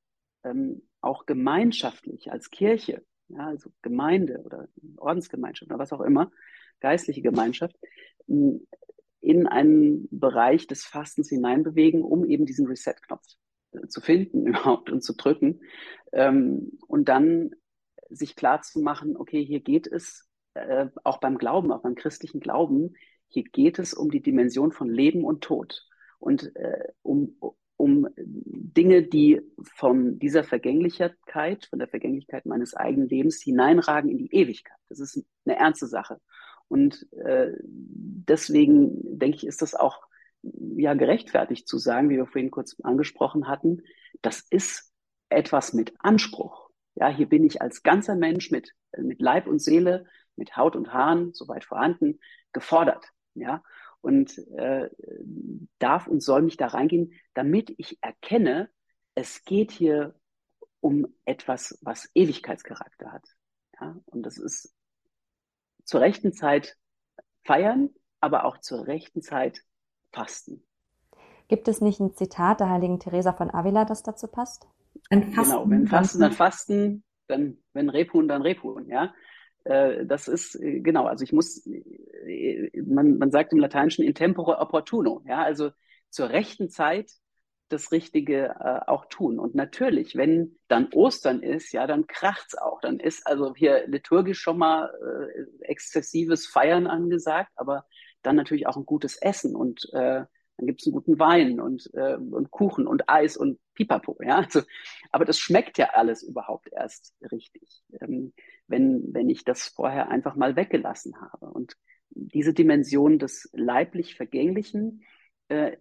[0.45, 6.31] ähm, auch gemeinschaftlich als Kirche, ja, also Gemeinde oder Ordensgemeinschaft oder was auch immer,
[6.81, 7.77] geistliche Gemeinschaft,
[9.21, 13.27] in einen Bereich des Fastens hineinbewegen, um eben diesen Reset-Knopf
[13.89, 15.61] zu finden überhaupt und zu drücken.
[16.13, 17.51] Ähm, und dann
[18.11, 22.41] sich klar zu machen, okay, hier geht es äh, auch beim Glauben, auch beim christlichen
[22.41, 22.95] Glauben,
[23.29, 25.87] hier geht es um die Dimension von Leben und Tod
[26.19, 27.37] und äh, um,
[27.77, 29.43] um Dinge, die
[29.75, 34.79] von dieser Vergänglichkeit, von der Vergänglichkeit meines eigenen Lebens hineinragen in die Ewigkeit.
[34.89, 36.21] Das ist eine ernste Sache.
[36.69, 40.03] Und äh, deswegen denke ich, ist das auch
[40.43, 43.83] ja gerechtfertigt zu sagen, wie wir vorhin kurz angesprochen hatten,
[44.23, 44.93] das ist
[45.29, 46.71] etwas mit Anspruch.
[46.95, 50.93] Ja, hier bin ich als ganzer Mensch mit, mit Leib und Seele, mit Haut und
[50.93, 52.19] Haaren, soweit vorhanden,
[52.53, 53.05] gefordert.
[53.35, 53.63] Ja,
[54.01, 54.89] und äh,
[55.79, 58.71] darf und soll mich da reingehen, damit ich erkenne,
[59.15, 60.15] es geht hier
[60.81, 63.25] um etwas, was Ewigkeitscharakter hat.
[63.81, 64.75] Ja, und das ist
[65.89, 66.77] zur rechten Zeit
[67.45, 67.89] feiern,
[68.21, 69.63] aber auch zur rechten Zeit
[70.13, 70.63] Fasten.
[71.49, 74.69] Gibt es nicht ein Zitat der heiligen Teresa von Avila, das dazu passt?
[75.09, 79.15] Ein Fasten, genau, wenn Fasten, dann Fasten, dann wenn Rebhuhn, dann Rebhuhn, ja.
[79.65, 84.15] Äh, das ist, äh, genau, also ich muss, äh, man, man sagt im Lateinischen in
[84.15, 85.71] tempore opportuno, ja, also
[86.11, 87.11] zur rechten Zeit
[87.69, 89.39] das Richtige äh, auch tun.
[89.39, 92.81] Und natürlich, wenn dann Ostern ist, ja, dann kracht's auch.
[92.81, 97.85] Dann ist also hier liturgisch schon mal äh, exzessives Feiern angesagt, aber
[98.23, 100.25] dann natürlich auch ein gutes Essen und äh,
[100.59, 104.39] dann gibt's einen guten Wein und, äh, und Kuchen und Eis und Pipapo, ja.
[104.39, 104.63] Also,
[105.13, 108.33] aber das schmeckt ja alles überhaupt erst richtig, ähm,
[108.67, 111.47] wenn, wenn ich das vorher einfach mal weggelassen habe.
[111.47, 111.77] Und
[112.11, 115.05] diese Dimension des leiblich Vergänglichen,
[115.49, 115.77] äh,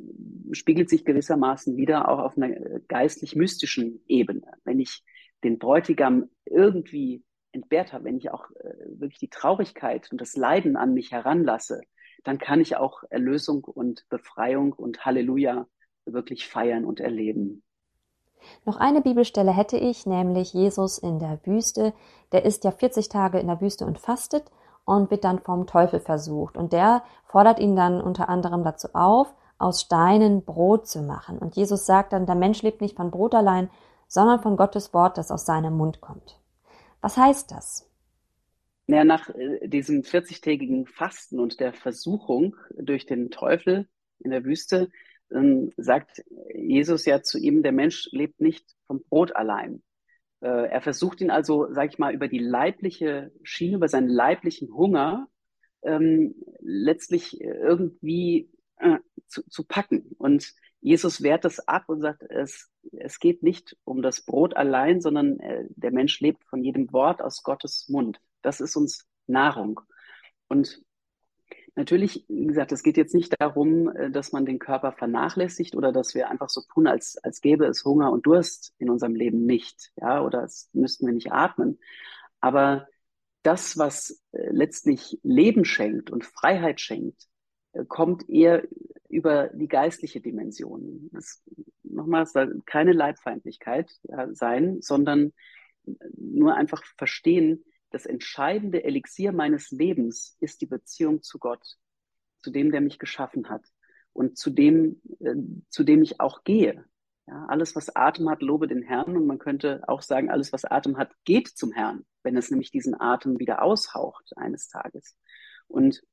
[0.52, 2.50] spiegelt sich gewissermaßen wieder auch auf einer
[2.88, 4.48] geistlich-mystischen Ebene.
[4.64, 5.04] Wenn ich
[5.44, 10.78] den Bräutigam irgendwie entbehrt habe, wenn ich auch äh, wirklich die Traurigkeit und das Leiden
[10.78, 11.82] an mich heranlasse,
[12.24, 15.68] dann kann ich auch Erlösung und Befreiung und Halleluja
[16.06, 17.64] wirklich feiern und erleben.
[18.66, 21.94] Noch eine Bibelstelle hätte ich, nämlich Jesus in der Wüste.
[22.32, 24.46] Der ist ja 40 Tage in der Wüste und fastet
[24.86, 26.56] und wird dann vom Teufel versucht.
[26.58, 31.38] Und der fordert ihn dann unter anderem dazu auf, aus Steinen Brot zu machen.
[31.40, 33.70] Und Jesus sagt dann, der Mensch lebt nicht von Brot allein,
[34.08, 36.40] sondern von Gottes Wort, das aus seinem Mund kommt.
[37.02, 37.90] Was heißt das?
[38.88, 43.88] Ja, nach äh, diesem 40-tägigen Fasten und der Versuchung durch den Teufel
[44.20, 44.90] in der Wüste,
[45.32, 46.24] ähm, sagt
[46.56, 49.84] Jesus ja zu ihm, der Mensch lebt nicht vom Brot allein.
[50.42, 54.74] Äh, er versucht ihn also, sag ich mal, über die leibliche Schiene, über seinen leiblichen
[54.74, 55.28] Hunger,
[55.82, 60.16] ähm, letztlich irgendwie äh, zu, zu packen.
[60.18, 65.02] Und Jesus wehrt das ab und sagt, es, es geht nicht um das Brot allein,
[65.02, 68.20] sondern äh, der Mensch lebt von jedem Wort aus Gottes Mund.
[68.42, 69.82] Das ist uns Nahrung.
[70.48, 70.82] Und
[71.76, 75.92] natürlich, wie gesagt, es geht jetzt nicht darum, äh, dass man den Körper vernachlässigt oder
[75.92, 79.46] dass wir einfach so tun, als, als gäbe es Hunger und Durst in unserem Leben
[79.46, 81.80] nicht, ja, oder als müssten wir nicht atmen.
[82.40, 82.88] Aber
[83.44, 87.28] das, was äh, letztlich Leben schenkt und Freiheit schenkt,
[87.86, 88.68] kommt eher
[89.10, 91.10] über die geistliche Dimension.
[91.12, 91.44] Das,
[91.84, 93.92] nochmal, es soll keine Leibfeindlichkeit
[94.34, 95.34] sein, sondern
[96.18, 101.78] nur einfach verstehen, das entscheidende Elixier meines Lebens ist die Beziehung zu Gott,
[102.40, 103.66] zu dem, der mich geschaffen hat
[104.14, 105.36] und zu dem, äh,
[105.70, 106.86] zu dem ich auch gehe.
[107.28, 109.18] Ja, alles, was Atem hat, lobe den Herrn.
[109.18, 112.72] Und man könnte auch sagen, alles, was Atem hat, geht zum Herrn, wenn es nämlich
[112.72, 115.18] diesen Atem wieder aushaucht eines Tages.
[115.68, 116.04] Und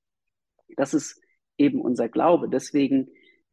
[0.77, 1.20] das ist
[1.58, 2.48] eben unser Glaube.
[2.48, 3.08] Deswegen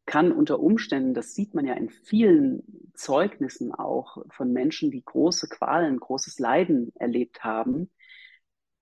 [0.05, 5.47] kann unter Umständen, das sieht man ja in vielen Zeugnissen auch von Menschen, die große
[5.47, 7.89] Qualen, großes Leiden erlebt haben,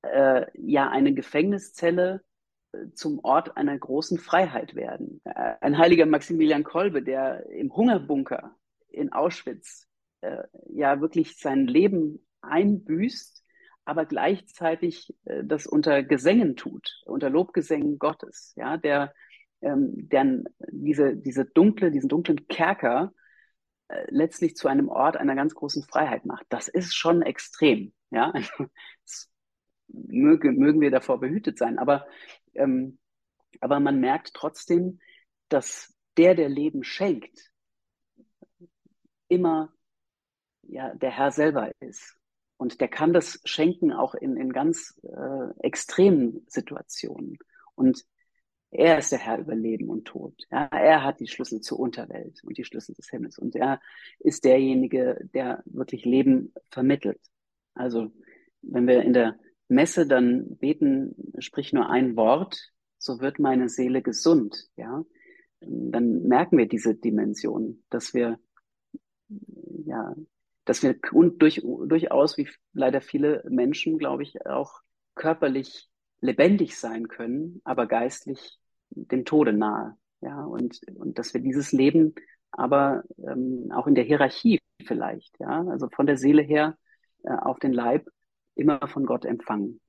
[0.01, 2.21] äh, ja eine Gefängniszelle
[2.71, 5.21] äh, zum Ort einer großen Freiheit werden.
[5.25, 8.55] Äh, ein heiliger Maximilian Kolbe, der im Hungerbunker
[8.87, 9.87] in Auschwitz
[10.21, 13.38] äh, ja wirklich sein Leben einbüßt,
[13.89, 19.13] aber gleichzeitig äh, das unter Gesängen tut, unter Lobgesängen Gottes, ja, der,
[19.61, 23.11] ähm, der diese, diese dunkle, diesen dunklen Kerker
[23.87, 26.45] äh, letztlich zu einem Ort einer ganz großen Freiheit macht.
[26.49, 28.31] Das ist schon extrem, ja.
[29.87, 32.05] möge, mögen wir davor behütet sein, aber,
[32.53, 32.99] ähm,
[33.61, 34.99] aber man merkt trotzdem,
[35.49, 37.51] dass der, der Leben schenkt,
[39.29, 39.73] immer
[40.61, 42.18] ja der Herr selber ist.
[42.59, 47.37] Und der kann das schenken auch in, in ganz äh, extremen Situationen.
[47.73, 48.03] Und
[48.69, 50.35] er ist der Herr über Leben und Tod.
[50.51, 53.39] Ja, er hat die Schlüssel zur Unterwelt und die Schlüssel des Himmels.
[53.39, 53.79] Und er
[54.19, 57.21] ist derjenige, der wirklich Leben vermittelt.
[57.75, 58.11] Also,
[58.61, 64.01] wenn wir in der Messe dann beten, sprich nur ein Wort, so wird meine Seele
[64.01, 65.05] gesund, ja.
[65.61, 68.37] Dann merken wir diese Dimension, dass wir,
[69.85, 70.13] ja,
[70.69, 74.81] dass wir und durch, durchaus, wie leider viele Menschen, glaube ich, auch
[75.15, 75.89] körperlich
[76.21, 78.59] lebendig sein können, aber geistlich
[78.91, 79.97] dem Tode nahe.
[80.21, 82.13] Ja, und, und dass wir dieses Leben
[82.51, 86.77] aber ähm, auch in der Hierarchie vielleicht, ja, also von der Seele her
[87.23, 88.07] äh, auf den Leib
[88.53, 89.81] immer von Gott empfangen.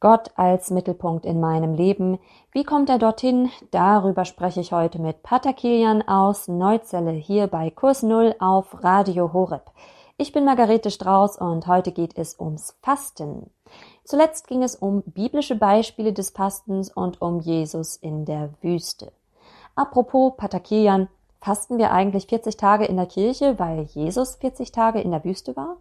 [0.00, 2.18] Gott als Mittelpunkt in meinem Leben.
[2.52, 3.50] Wie kommt er dorthin?
[3.70, 9.34] Darüber spreche ich heute mit Pater Kilian aus Neuzelle hier bei Kurs Null auf Radio
[9.34, 9.70] Horeb.
[10.16, 13.50] Ich bin Margarete Strauß und heute geht es ums Fasten.
[14.02, 19.12] Zuletzt ging es um biblische Beispiele des Fastens und um Jesus in der Wüste.
[19.74, 21.08] Apropos Pater Kilian,
[21.42, 25.56] fasten wir eigentlich 40 Tage in der Kirche, weil Jesus 40 Tage in der Wüste
[25.56, 25.76] war?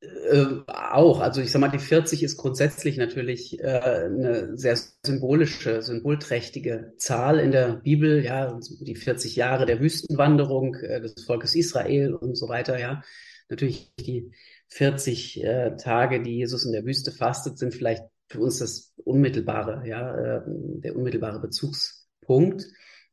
[0.00, 1.20] Äh, auch.
[1.20, 7.40] Also ich sag mal, die 40 ist grundsätzlich natürlich äh, eine sehr symbolische, symbolträchtige Zahl
[7.40, 8.24] in der Bibel.
[8.24, 12.78] Ja, die 40 Jahre der Wüstenwanderung äh, des Volkes Israel und so weiter.
[12.78, 13.02] Ja,
[13.48, 14.30] natürlich die
[14.68, 19.82] 40 äh, Tage, die Jesus in der Wüste fastet, sind vielleicht für uns das unmittelbare,
[19.86, 22.66] ja, äh, der unmittelbare Bezugspunkt.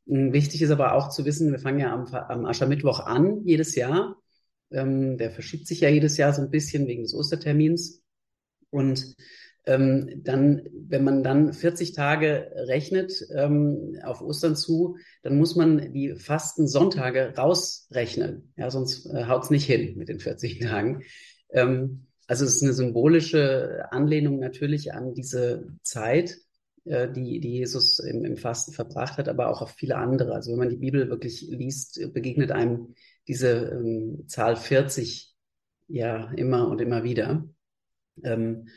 [0.06, 4.18] Wichtig ist aber auch zu wissen, wir fangen ja am, am Aschermittwoch an, jedes Jahr.
[4.72, 8.04] Ähm, der verschiebt sich ja jedes Jahr so ein bisschen wegen des Ostertermins.
[8.70, 9.16] Und
[9.68, 15.94] ähm, dann, wenn man dann 40 Tage rechnet ähm, auf Ostern zu, dann muss man
[15.94, 18.54] die fasten Sonntage rausrechnen.
[18.58, 21.04] Ja, sonst äh, haut es nicht hin mit den 40 Tagen.
[21.50, 26.38] Ähm, also es ist eine symbolische Anlehnung natürlich an diese Zeit,
[26.86, 30.34] äh, die, die Jesus im, im Fasten verbracht hat, aber auch auf viele andere.
[30.34, 32.94] Also wenn man die Bibel wirklich liest, begegnet einem
[33.28, 35.36] diese ähm, Zahl 40
[35.88, 37.44] ja immer und immer wieder
[38.24, 38.68] ähm,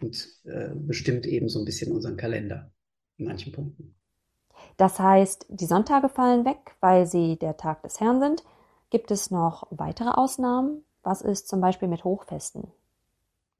[0.00, 2.70] und äh, bestimmt eben so ein bisschen unseren Kalender
[3.16, 3.94] in manchen Punkten.
[4.76, 8.44] Das heißt, die Sonntage fallen weg, weil sie der Tag des Herrn sind.
[8.90, 10.84] Gibt es noch weitere Ausnahmen?
[11.02, 12.68] Was ist zum Beispiel mit Hochfesten?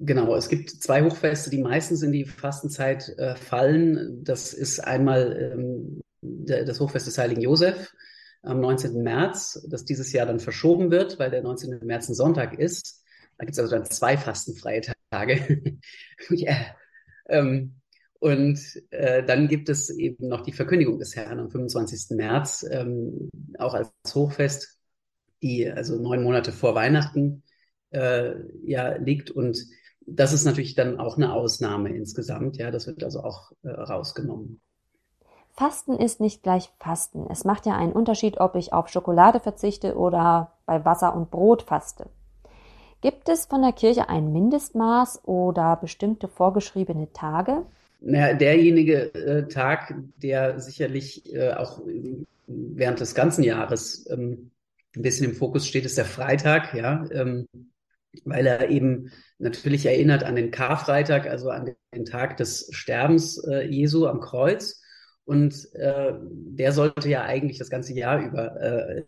[0.01, 4.23] Genau, es gibt zwei Hochfeste, die meistens in die Fastenzeit äh, fallen.
[4.23, 7.93] Das ist einmal ähm, das Hochfest des Heiligen Josef
[8.49, 9.03] am 19.
[9.03, 11.81] März, das dieses Jahr dann verschoben wird, weil der 19.
[11.85, 13.05] März ein Sonntag ist.
[13.37, 15.63] Da gibt es also dann zwei fastenfreie Tage.
[16.31, 16.75] yeah.
[17.29, 17.81] ähm,
[18.21, 22.17] und äh, dann gibt es eben noch die Verkündigung des Herrn am 25.
[22.17, 24.79] März, ähm, auch als Hochfest,
[25.43, 27.45] die also neun Monate vor Weihnachten
[27.91, 28.35] äh,
[28.65, 29.31] ja liegt.
[29.31, 29.65] Und
[30.01, 32.57] das ist natürlich dann auch eine Ausnahme insgesamt.
[32.57, 34.61] Ja, das wird also auch äh, rausgenommen.
[35.59, 37.27] Fasten ist nicht gleich Fasten.
[37.29, 41.63] Es macht ja einen Unterschied, ob ich auf Schokolade verzichte oder bei Wasser und Brot
[41.63, 42.07] faste.
[43.01, 47.67] Gibt es von der Kirche ein Mindestmaß oder bestimmte vorgeschriebene Tage?
[48.01, 51.83] Naja, derjenige äh, Tag, der sicherlich äh, auch
[52.47, 54.53] während des ganzen Jahres ähm,
[54.95, 57.49] ein bisschen im Fokus steht, ist der Freitag, ja, ähm,
[58.25, 63.67] weil er eben natürlich erinnert an den Karfreitag, also an den Tag des Sterbens äh,
[63.67, 64.83] Jesu am Kreuz.
[65.29, 69.03] Und äh, der sollte ja eigentlich das ganze Jahr über äh,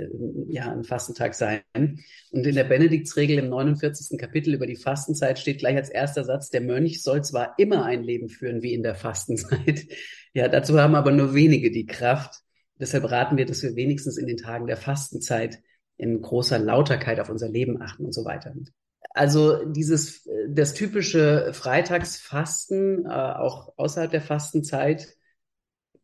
[0.49, 1.63] ja, ein Fastentag sein.
[1.73, 4.19] Und in der Benediktsregel im 49.
[4.19, 8.03] Kapitel über die Fastenzeit steht gleich als erster Satz, der Mönch soll zwar immer ein
[8.03, 9.87] Leben führen wie in der Fastenzeit.
[10.33, 12.43] Ja, dazu haben aber nur wenige die Kraft.
[12.79, 15.59] Deshalb raten wir, dass wir wenigstens in den Tagen der Fastenzeit
[15.97, 18.55] in großer Lauterkeit auf unser Leben achten und so weiter.
[19.13, 25.17] Also dieses, das typische Freitagsfasten, äh, auch außerhalb der Fastenzeit,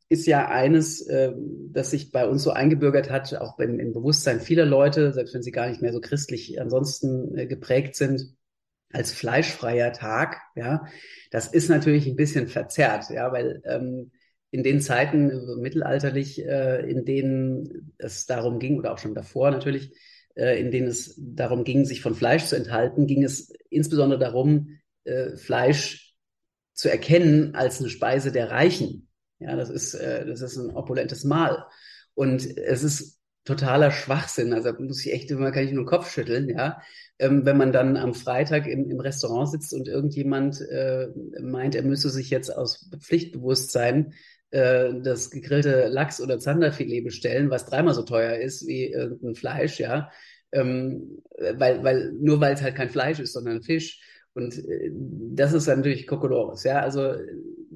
[0.08, 1.32] ist ja eines, äh,
[1.72, 5.42] das sich bei uns so eingebürgert hat, auch im, im, Bewusstsein vieler Leute, selbst wenn
[5.42, 8.36] sie gar nicht mehr so christlich ansonsten äh, geprägt sind,
[8.92, 10.40] als fleischfreier Tag.
[10.54, 10.86] Ja,
[11.30, 14.12] das ist natürlich ein bisschen verzerrt, ja, weil ähm,
[14.50, 19.50] in den Zeiten äh, mittelalterlich, äh, in denen es darum ging oder auch schon davor
[19.50, 19.92] natürlich,
[20.36, 24.78] äh, in denen es darum ging, sich von Fleisch zu enthalten, ging es insbesondere darum,
[25.02, 26.14] äh, Fleisch
[26.74, 31.24] zu erkennen als eine Speise der Reichen ja, das ist, äh, das ist ein opulentes
[31.24, 31.66] Mahl.
[32.14, 34.52] Und es ist totaler Schwachsinn.
[34.52, 36.80] Also muss ich echt immer, kann ich nur den Kopf schütteln, ja.
[37.18, 41.08] Ähm, wenn man dann am Freitag im, im Restaurant sitzt und irgendjemand äh,
[41.40, 44.12] meint, er müsse sich jetzt aus Pflichtbewusstsein
[44.50, 49.78] äh, das gegrillte Lachs- oder Zanderfilet bestellen, was dreimal so teuer ist wie irgendein Fleisch,
[49.80, 50.10] ja.
[50.52, 54.00] Ähm, weil, weil, nur weil es halt kein Fleisch ist, sondern Fisch.
[54.34, 56.80] Und äh, das ist dann natürlich Kokolores, ja.
[56.80, 57.14] Also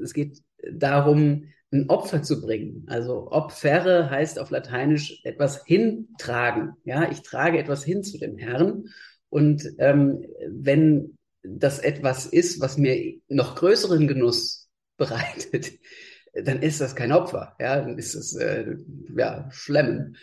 [0.03, 0.39] es geht
[0.73, 2.85] darum, ein Opfer zu bringen.
[2.89, 6.75] Also opfere heißt auf Lateinisch etwas hintragen.
[6.85, 8.85] Ja, ich trage etwas hin zu dem Herrn.
[9.29, 15.73] Und ähm, wenn das etwas ist, was mir noch größeren Genuss bereitet,
[16.35, 17.55] dann ist das kein Opfer.
[17.61, 18.77] Ja, dann ist es äh,
[19.17, 20.17] ja Schlemmen.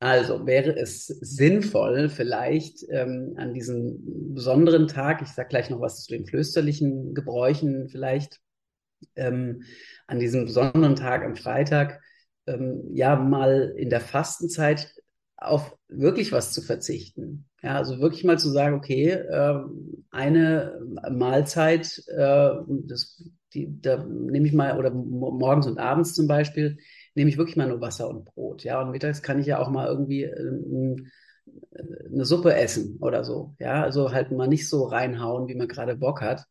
[0.00, 6.04] Also wäre es sinnvoll, vielleicht ähm, an diesem besonderen Tag, ich sage gleich noch was
[6.04, 8.40] zu den klösterlichen Gebräuchen vielleicht,
[9.16, 9.62] ähm,
[10.06, 12.00] an diesem besonderen Tag am Freitag
[12.46, 14.94] ähm, ja mal in der Fastenzeit
[15.36, 17.46] auf wirklich was zu verzichten.
[17.62, 19.60] Ja, also wirklich mal zu sagen, okay, äh,
[20.10, 20.80] eine
[21.10, 22.50] Mahlzeit, äh,
[22.86, 23.22] das,
[23.54, 26.78] die, da nehme ich mal, oder morgens und abends zum Beispiel,
[27.14, 28.64] nehme ich wirklich mal nur Wasser und Brot.
[28.64, 30.96] Ja, und mittags kann ich ja auch mal irgendwie äh,
[32.12, 33.54] eine Suppe essen oder so.
[33.58, 36.44] Ja, also halt mal nicht so reinhauen, wie man gerade Bock hat,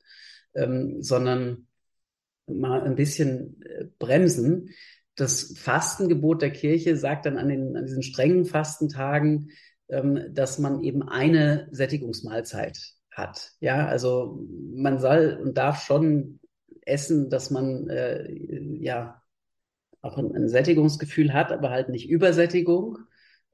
[0.56, 1.67] ähm, sondern
[2.48, 4.70] mal ein bisschen äh, bremsen.
[5.16, 9.50] Das Fastengebot der Kirche sagt dann an, den, an diesen strengen Fastentagen,
[9.90, 12.78] ähm, dass man eben eine Sättigungsmahlzeit
[13.12, 13.54] hat.
[13.60, 16.40] Ja, also man soll und darf schon
[16.86, 18.32] essen, dass man äh,
[18.80, 19.22] ja
[20.02, 23.00] auch ein, ein, Sättigungsgefühl hat, aber halt nicht Übersättigung,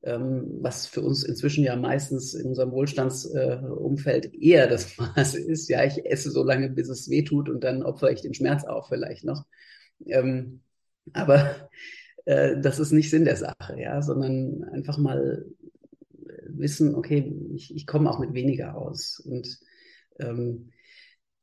[0.05, 5.69] was für uns inzwischen ja meistens in unserem Wohlstandsumfeld äh, eher das Maß ist.
[5.69, 8.65] Ja, ich esse so lange, bis es weh tut und dann opfere ich den Schmerz
[8.65, 9.45] auch vielleicht noch.
[10.05, 10.61] Ähm,
[11.13, 11.69] aber
[12.25, 15.45] äh, das ist nicht Sinn der Sache, ja, sondern einfach mal
[16.47, 19.19] wissen, okay, ich, ich komme auch mit weniger aus.
[19.19, 19.59] Und
[20.19, 20.71] ähm,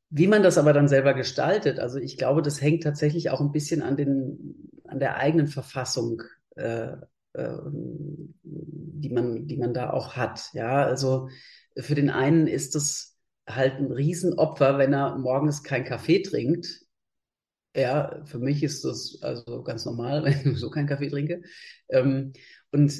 [0.09, 3.51] wie man das aber dann selber gestaltet, also ich glaube, das hängt tatsächlich auch ein
[3.51, 6.21] bisschen an, den, an der eigenen Verfassung,
[6.55, 6.97] äh, äh,
[7.33, 10.49] die, man, die man da auch hat.
[10.53, 11.29] Ja, also
[11.77, 13.17] für den einen ist es
[13.47, 16.67] halt ein Riesenopfer, wenn er morgens keinen Kaffee trinkt.
[17.75, 21.41] Ja, für mich ist das also ganz normal, wenn ich so keinen Kaffee trinke.
[21.89, 22.33] Ähm,
[22.71, 22.93] und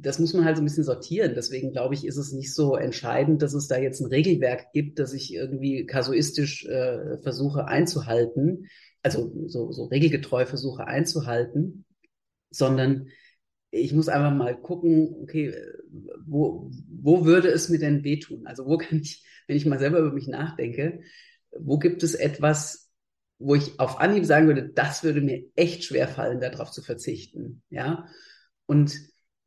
[0.00, 1.34] das muss man halt so ein bisschen sortieren.
[1.34, 4.98] Deswegen glaube ich, ist es nicht so entscheidend, dass es da jetzt ein Regelwerk gibt,
[4.98, 8.68] das ich irgendwie kasuistisch äh, versuche einzuhalten,
[9.02, 11.84] also so, so regelgetreu versuche einzuhalten,
[12.50, 13.08] sondern
[13.74, 15.54] ich muss einfach mal gucken, okay,
[16.26, 18.46] wo, wo würde es mir denn wehtun?
[18.46, 21.00] Also wo kann ich, wenn ich mal selber über mich nachdenke,
[21.58, 22.90] wo gibt es etwas,
[23.38, 27.62] wo ich auf Anhieb sagen würde, das würde mir echt schwer fallen, darauf zu verzichten,
[27.68, 28.06] ja?
[28.66, 28.98] Und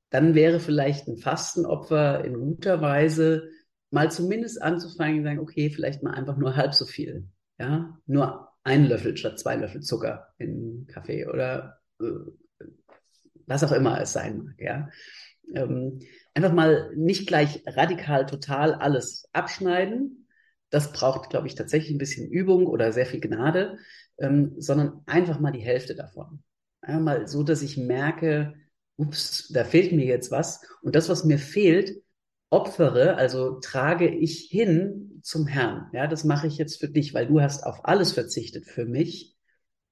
[0.09, 3.49] dann wäre vielleicht ein Fastenopfer in guter Weise
[3.89, 7.27] mal zumindest anzufangen und sagen, okay, vielleicht mal einfach nur halb so viel.
[7.59, 12.05] Ja, nur ein Löffel statt zwei Löffel Zucker in Kaffee oder äh,
[13.47, 14.55] was auch immer es sein mag.
[14.59, 14.89] Ja,
[15.55, 15.99] ähm,
[16.33, 20.27] einfach mal nicht gleich radikal total alles abschneiden.
[20.69, 23.77] Das braucht, glaube ich, tatsächlich ein bisschen Übung oder sehr viel Gnade,
[24.19, 26.43] ähm, sondern einfach mal die Hälfte davon.
[26.81, 28.53] Einmal so, dass ich merke,
[28.97, 30.61] ups, da fehlt mir jetzt was.
[30.81, 32.03] Und das, was mir fehlt,
[32.49, 35.89] opfere, also trage ich hin zum Herrn.
[35.93, 39.36] Ja, das mache ich jetzt für dich, weil du hast auf alles verzichtet für mich.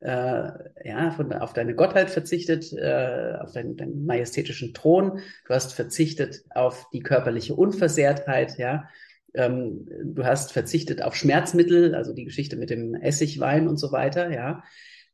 [0.01, 0.51] Äh,
[0.83, 5.19] ja, von, auf deine Gottheit verzichtet, äh, auf deinen, deinen majestätischen Thron.
[5.47, 8.87] Du hast verzichtet auf die körperliche Unversehrtheit, ja.
[9.33, 14.31] Ähm, du hast verzichtet auf Schmerzmittel, also die Geschichte mit dem Essigwein und so weiter,
[14.31, 14.63] ja.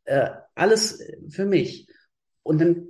[0.06, 1.88] Äh, alles für mich.
[2.44, 2.88] Und dann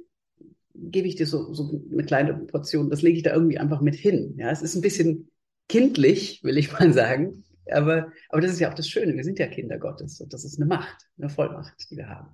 [0.74, 3.96] gebe ich dir so, so eine kleine Portion, das lege ich da irgendwie einfach mit
[3.96, 4.36] hin.
[4.38, 5.30] Ja, es ist ein bisschen
[5.68, 7.44] kindlich, will ich mal sagen.
[7.70, 9.16] Aber, aber das ist ja auch das Schöne.
[9.16, 12.30] Wir sind ja Kinder Gottes und das ist eine Macht, eine Vollmacht, die wir haben.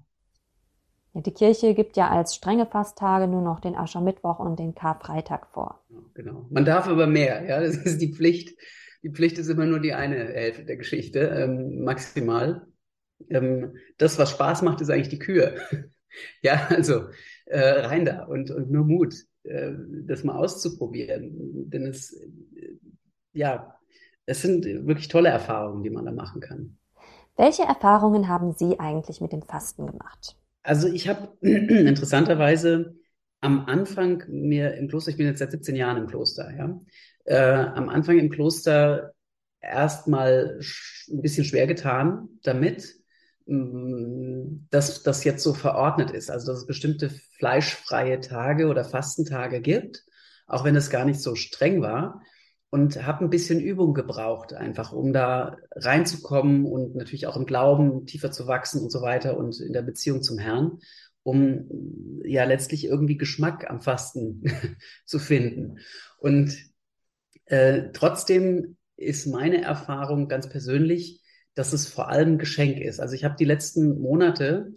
[1.13, 5.47] Ja, die Kirche gibt ja als strenge Fasttage nur noch den Aschermittwoch und den Karfreitag
[5.47, 5.83] vor.
[6.13, 6.45] Genau.
[6.49, 7.43] Man darf aber mehr.
[7.45, 8.57] Ja, das ist die Pflicht.
[9.03, 12.67] Die Pflicht ist immer nur die eine Hälfte der Geschichte, ähm, maximal.
[13.29, 15.55] Ähm, das, was Spaß macht, ist eigentlich die Kür.
[16.41, 17.05] ja, also
[17.45, 19.71] äh, rein da und, und nur Mut, äh,
[20.05, 21.69] das mal auszuprobieren.
[21.69, 22.27] Denn es, äh,
[23.33, 23.76] ja,
[24.27, 26.77] es sind wirklich tolle Erfahrungen, die man da machen kann.
[27.35, 30.35] Welche Erfahrungen haben Sie eigentlich mit dem Fasten gemacht?
[30.63, 32.95] Also ich habe interessanterweise
[33.39, 36.79] am Anfang mir im Kloster, ich bin jetzt seit 17 Jahren im Kloster, ja,
[37.25, 39.13] äh, am Anfang im Kloster
[39.61, 40.59] erstmal
[41.09, 42.95] ein bisschen schwer getan damit,
[43.45, 50.03] dass das jetzt so verordnet ist, also dass es bestimmte fleischfreie Tage oder Fastentage gibt,
[50.47, 52.21] auch wenn es gar nicht so streng war.
[52.69, 58.06] Und habe ein bisschen Übung gebraucht, einfach um da reinzukommen und natürlich auch im Glauben
[58.06, 60.80] tiefer zu wachsen und so weiter und in der Beziehung zum Herrn,
[61.23, 61.69] um
[62.25, 64.43] ja letztlich irgendwie Geschmack am Fasten
[65.06, 65.80] zu finden.
[66.19, 66.58] Und
[67.45, 71.21] äh, trotzdem ist meine Erfahrung ganz persönlich,
[71.53, 72.99] dass es vor allem Geschenk ist.
[72.99, 74.73] Also ich habe die letzten Monate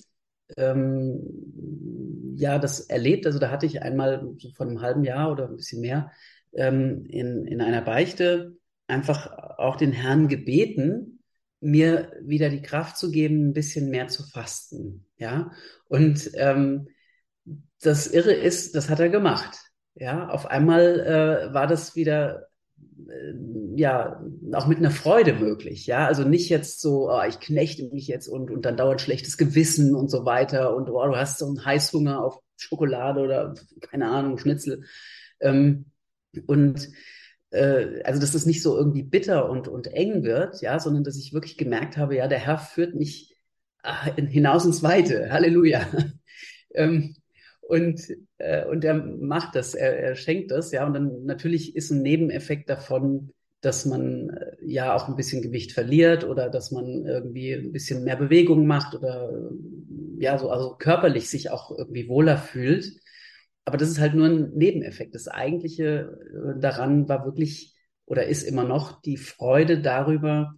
[0.57, 3.27] ähm, ja das erlebt.
[3.27, 6.11] Also da hatte ich einmal so vor einem halben Jahr oder ein bisschen mehr
[6.53, 11.23] ähm, in, in einer Beichte einfach auch den Herrn gebeten,
[11.61, 15.07] mir wieder die Kraft zu geben, ein bisschen mehr zu fasten.
[15.17, 15.53] Ja,
[15.89, 16.89] und ähm,
[17.81, 19.59] das Irre ist, das hat er gemacht.
[19.95, 22.47] Ja, auf einmal äh, war das wieder
[23.09, 23.35] äh,
[23.77, 28.07] ja, auch mit einer Freude möglich, ja, also nicht jetzt so, oh, ich knechte mich
[28.09, 31.47] jetzt und, und dann dauert schlechtes Gewissen und so weiter und oh, du hast so
[31.47, 34.85] einen Heißhunger auf Schokolade oder keine Ahnung, Schnitzel.
[35.41, 35.87] Ähm,
[36.47, 36.89] und
[37.51, 41.17] äh, also, dass es nicht so irgendwie bitter und, und eng wird, ja, sondern dass
[41.17, 43.37] ich wirklich gemerkt habe, ja, der Herr führt mich
[43.83, 45.31] ach, hinaus ins Weite.
[45.33, 45.87] Halleluja.
[46.75, 47.17] ähm,
[47.61, 48.01] und,
[48.39, 50.87] äh, und er macht das, er, er schenkt das, ja.
[50.87, 55.73] Und dann natürlich ist ein Nebeneffekt davon, dass man äh, ja auch ein bisschen Gewicht
[55.73, 59.31] verliert oder dass man irgendwie ein bisschen mehr Bewegung macht oder
[60.19, 62.93] ja, so also körperlich sich auch irgendwie wohler fühlt.
[63.65, 65.15] Aber das ist halt nur ein Nebeneffekt.
[65.15, 66.19] Das eigentliche
[66.57, 67.75] äh, daran war wirklich
[68.07, 70.55] oder ist immer noch die Freude darüber,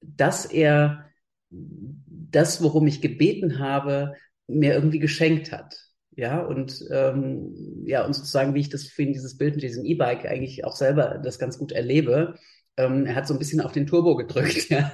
[0.00, 1.06] dass er
[1.50, 4.14] das, worum ich gebeten habe,
[4.46, 5.76] mir irgendwie geschenkt hat.
[6.16, 10.26] Ja, und ähm, ja, und sozusagen, wie ich das finde, dieses Bild mit diesem E-Bike
[10.26, 12.34] eigentlich auch selber das ganz gut erlebe.
[12.80, 14.92] Ähm, er hat so ein bisschen auf den Turbo gedrückt, ja.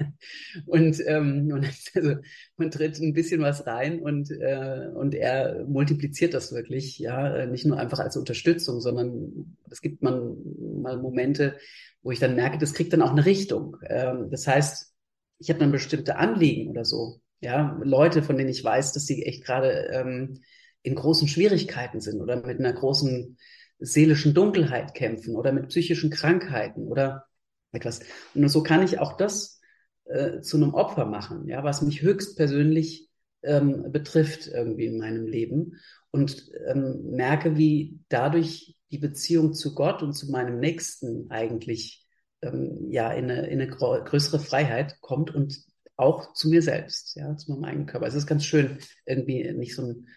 [0.67, 2.17] Und, ähm, und also,
[2.57, 7.67] man tritt ein bisschen was rein und, äh, und er multipliziert das wirklich, ja, nicht
[7.67, 10.37] nur einfach als Unterstützung, sondern es gibt man
[10.83, 11.57] mal Momente,
[12.03, 13.77] wo ich dann merke, das kriegt dann auch eine Richtung.
[13.89, 14.95] Ähm, das heißt,
[15.39, 19.25] ich habe dann bestimmte Anliegen oder so, ja, Leute, von denen ich weiß, dass sie
[19.25, 20.41] echt gerade ähm,
[20.83, 23.37] in großen Schwierigkeiten sind oder mit einer großen
[23.79, 27.27] seelischen Dunkelheit kämpfen oder mit psychischen Krankheiten oder
[27.73, 28.01] etwas.
[28.35, 29.61] Und so kann ich auch das
[30.05, 33.09] äh, zu einem Opfer machen, ja, was mich höchstpersönlich
[33.43, 35.77] ähm, betrifft irgendwie in meinem Leben
[36.11, 42.07] und ähm, merke, wie dadurch die Beziehung zu Gott und zu meinem Nächsten eigentlich
[42.43, 45.59] ähm, ja in eine, in eine größere Freiheit kommt und
[45.97, 48.07] auch zu mir selbst, ja, zu meinem eigenen Körper.
[48.07, 50.09] Es ist ganz schön, irgendwie nicht so ein,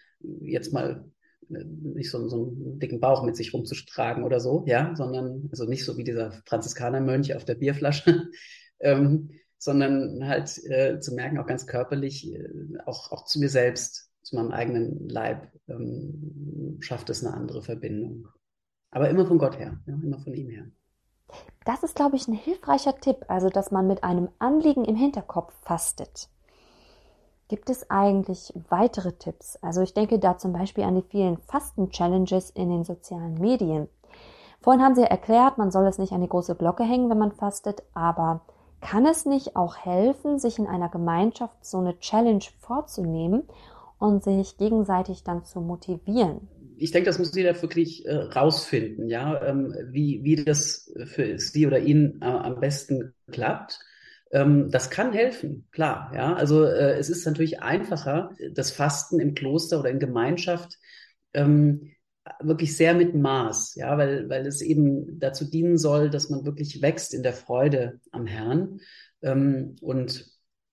[0.42, 1.10] jetzt mal
[1.50, 5.84] nicht so, so einen dicken Bauch mit sich rumzutragen oder so, ja, sondern also nicht
[5.84, 8.30] so wie dieser Franziskanermönch auf der Bierflasche,
[8.80, 12.48] ähm, sondern halt äh, zu merken, auch ganz körperlich, äh,
[12.86, 18.28] auch, auch zu mir selbst, zu meinem eigenen Leib, ähm, schafft es eine andere Verbindung.
[18.90, 20.66] Aber immer von Gott her, ja, immer von ihm her.
[21.64, 25.54] Das ist, glaube ich, ein hilfreicher Tipp, also dass man mit einem Anliegen im Hinterkopf
[25.62, 26.28] fastet.
[27.50, 29.56] Gibt es eigentlich weitere Tipps?
[29.60, 33.88] Also ich denke da zum Beispiel an die vielen Fasten-Challenges in den sozialen Medien.
[34.60, 37.32] Vorhin haben Sie erklärt, man soll es nicht an die große Glocke hängen, wenn man
[37.32, 38.42] fastet, aber
[38.80, 43.42] kann es nicht auch helfen, sich in einer Gemeinschaft so eine Challenge vorzunehmen
[43.98, 46.46] und sich gegenseitig dann zu motivieren?
[46.76, 51.66] ich denke, das muss jeder wirklich äh, rausfinden, ja, ähm, wie, wie das für sie
[51.66, 53.80] oder ihn äh, am besten klappt.
[54.30, 56.34] Ähm, das kann helfen, klar, ja.
[56.34, 60.78] Also äh, es ist natürlich einfacher, das Fasten im Kloster oder in Gemeinschaft
[61.34, 61.92] ähm,
[62.40, 66.82] wirklich sehr mit Maß, ja, weil, weil es eben dazu dienen soll, dass man wirklich
[66.82, 68.80] wächst in der Freude am Herrn
[69.22, 70.26] ähm, und,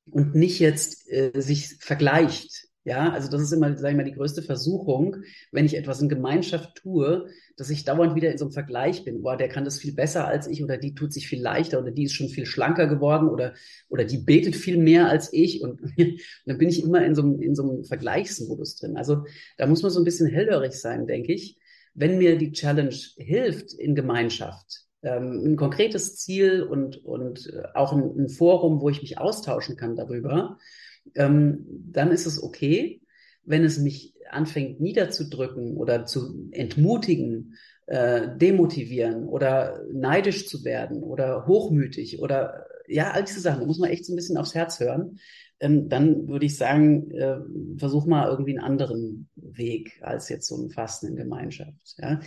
[0.10, 4.14] und nicht jetzt äh, sich vergleicht ja, also das ist immer, sage ich mal, die
[4.14, 5.18] größte Versuchung,
[5.52, 7.28] wenn ich etwas in Gemeinschaft tue,
[7.58, 9.24] dass ich dauernd wieder in so einem Vergleich bin.
[9.24, 11.92] Boah, der kann das viel besser als ich oder die tut sich viel leichter oder
[11.92, 13.56] die ist schon viel schlanker geworden oder,
[13.90, 15.94] oder die betet viel mehr als ich und, und
[16.46, 18.96] dann bin ich immer in so, einem, in so einem Vergleichsmodus drin.
[18.96, 19.26] Also
[19.58, 21.60] da muss man so ein bisschen hellhörig sein, denke ich.
[21.94, 27.92] Wenn mir die Challenge hilft in Gemeinschaft, ähm, ein konkretes Ziel und, und äh, auch
[27.92, 30.58] ein, ein Forum, wo ich mich austauschen kann darüber,
[31.16, 33.02] ähm, dann ist es okay.
[33.44, 37.56] Wenn es mich anfängt niederzudrücken oder zu entmutigen,
[37.88, 43.80] äh, demotivieren oder neidisch zu werden oder hochmütig oder ja, all diese Sachen, da muss
[43.80, 45.20] man echt so ein bisschen aufs Herz hören.
[45.60, 47.38] Ähm, dann würde ich sagen, äh,
[47.78, 51.96] versuch mal irgendwie einen anderen Weg als jetzt so ein Fasten in Gemeinschaft.
[51.98, 52.20] Ja.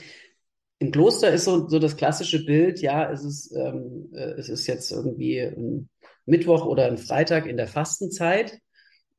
[0.79, 4.67] Im Kloster ist so, so das klassische Bild, ja, es ist, ähm, äh, es ist
[4.67, 5.91] jetzt irgendwie ein
[6.25, 8.59] Mittwoch oder ein Freitag in der Fastenzeit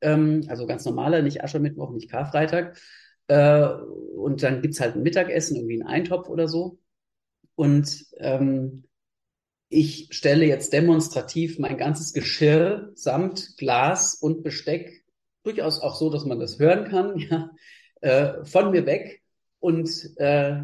[0.02, 2.78] ähm, also ganz normaler, nicht Aschermittwoch, nicht Karfreitag.
[3.28, 3.66] Äh,
[4.16, 6.78] und dann gibt's halt ein Mittagessen, irgendwie einen Eintopf oder so.
[7.54, 8.84] Und ähm,
[9.68, 15.04] ich stelle jetzt demonstrativ mein ganzes Geschirr samt Glas und Besteck,
[15.44, 17.50] durchaus auch so, dass man das hören kann, ja,
[18.00, 19.22] äh, von mir weg
[19.60, 20.62] und äh,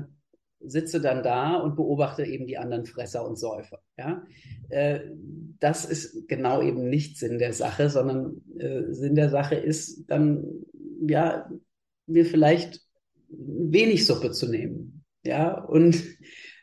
[0.61, 3.81] sitze dann da und beobachte eben die anderen Fresser und Säufer.
[3.97, 4.25] Ja?
[4.69, 5.01] Äh,
[5.61, 10.45] das ist genau eben nicht Sinn der Sache, sondern äh, Sinn der Sache ist dann,
[11.07, 11.51] ja,
[12.07, 12.81] mir vielleicht
[13.29, 15.05] wenig Suppe zu nehmen.
[15.25, 16.03] Ja, und,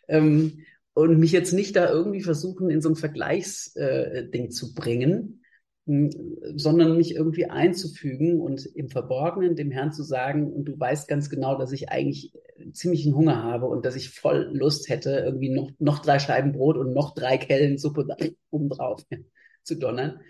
[0.07, 5.41] ähm, und mich jetzt nicht da irgendwie versuchen, in so ein Vergleichsding äh, zu bringen,
[5.85, 11.29] sondern mich irgendwie einzufügen und im Verborgenen dem Herrn zu sagen, und du weißt ganz
[11.29, 12.33] genau, dass ich eigentlich
[12.73, 16.77] ziemlichen Hunger habe und dass ich voll Lust hätte, irgendwie noch, noch drei Scheiben Brot
[16.77, 18.07] und noch drei Kellen Suppe
[18.49, 19.05] obendrauf
[19.63, 20.21] zu donnern.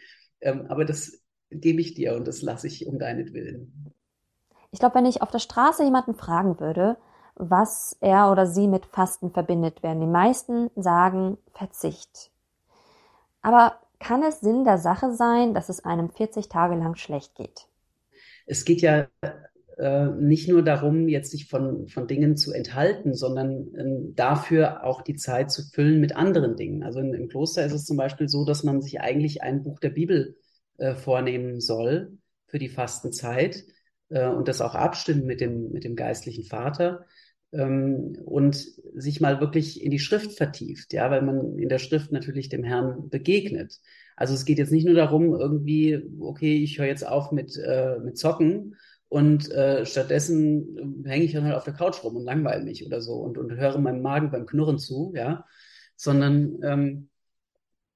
[0.41, 3.93] Ähm, aber das gebe ich dir und das lasse ich um deinetwillen.
[4.72, 6.97] Ich glaube, wenn ich auf der Straße jemanden fragen würde,
[7.36, 12.32] was er oder sie mit Fasten verbindet, werden die meisten sagen Verzicht.
[13.41, 17.68] Aber kann es Sinn der Sache sein, dass es einem 40 Tage lang schlecht geht?
[18.45, 19.08] Es geht ja
[19.78, 25.01] äh, nicht nur darum, jetzt sich von, von Dingen zu enthalten, sondern ähm, dafür auch
[25.01, 26.84] die Zeit zu füllen mit anderen Dingen.
[26.84, 29.80] Also in, im Kloster ist es zum Beispiel so, dass man sich eigentlich ein Buch
[29.80, 30.38] der Bibel
[30.78, 33.64] äh, vornehmen soll für die Fastenzeit
[34.10, 37.06] äh, und das auch abstimmen mit dem, mit dem geistlichen Vater
[37.52, 38.56] ähm, und
[38.96, 42.64] sich mal wirklich in die Schrift vertieft, ja, weil man in der Schrift natürlich dem
[42.64, 43.80] Herrn begegnet.
[44.16, 48.00] Also es geht jetzt nicht nur darum, irgendwie, okay, ich höre jetzt auf mit, äh,
[48.00, 48.76] mit Zocken
[49.10, 53.02] und äh, stattdessen hänge ich dann halt auf der Couch rum und langweile mich oder
[53.02, 55.46] so und, und höre meinem Magen beim Knurren zu, ja,
[55.96, 57.10] sondern ähm,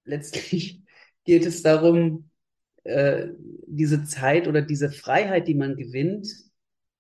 [0.06, 0.84] letztlich
[1.26, 2.30] geht es darum,
[2.84, 3.30] äh,
[3.68, 6.28] diese Zeit oder diese Freiheit, die man gewinnt,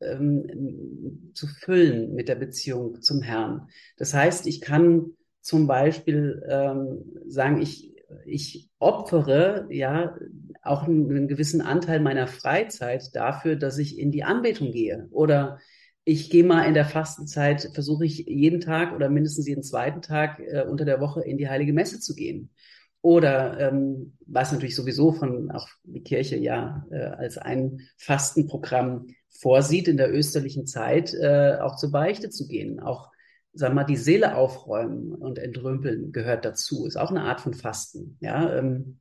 [0.02, 3.68] ähm, zu füllen mit der Beziehung zum Herrn.
[3.98, 7.94] Das heißt, ich kann zum Beispiel ähm, sagen, ich,
[8.26, 10.16] ich opfere ja
[10.62, 15.08] auch einen, einen gewissen Anteil meiner Freizeit dafür, dass ich in die Anbetung gehe.
[15.12, 15.60] Oder
[16.04, 20.40] ich gehe mal in der Fastenzeit, versuche ich jeden Tag oder mindestens jeden zweiten Tag
[20.40, 22.50] äh, unter der Woche in die Heilige Messe zu gehen.
[23.02, 29.88] Oder ähm, was natürlich sowieso von auch die Kirche ja äh, als ein Fastenprogramm vorsieht,
[29.88, 32.80] in der österlichen Zeit äh, auch zur Beichte zu gehen.
[32.80, 33.12] Auch,
[33.54, 36.86] sag mal, die Seele aufräumen und entrümpeln gehört dazu.
[36.86, 38.18] Ist auch eine Art von Fasten.
[38.20, 39.00] Ja, ähm,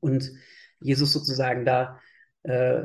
[0.00, 0.32] und
[0.80, 1.98] Jesus sozusagen da
[2.44, 2.80] äh,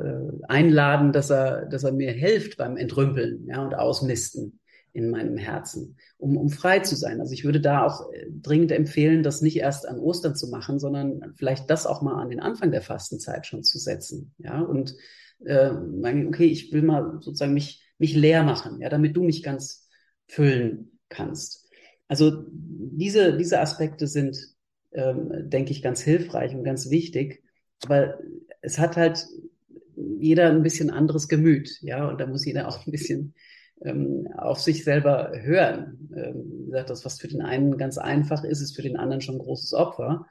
[0.48, 4.60] einladen, dass er, dass er mir hilft beim Entrümpeln ja, und Ausmisten
[4.94, 7.20] in meinem Herzen, um, um frei zu sein.
[7.20, 10.80] Also ich würde da auch äh, dringend empfehlen, das nicht erst an Ostern zu machen,
[10.80, 14.34] sondern vielleicht das auch mal an den Anfang der Fastenzeit schon zu setzen.
[14.38, 14.96] Ja, und
[15.46, 15.72] äh,
[16.28, 19.88] okay, ich will mal sozusagen mich, mich leer machen, ja, damit du mich ganz
[20.28, 21.70] füllen kannst.
[22.08, 24.38] Also diese, diese Aspekte sind,
[24.92, 27.44] ähm, denke ich, ganz hilfreich und ganz wichtig.
[27.84, 28.20] Aber
[28.62, 29.26] es hat halt
[29.96, 33.34] jeder ein bisschen anderes Gemüt, ja, und da muss jeder auch ein bisschen
[33.84, 36.10] ähm, auf sich selber hören.
[36.16, 39.22] Ähm, wie gesagt, das, was für den einen ganz einfach ist, ist für den anderen
[39.22, 40.26] schon ein großes Opfer.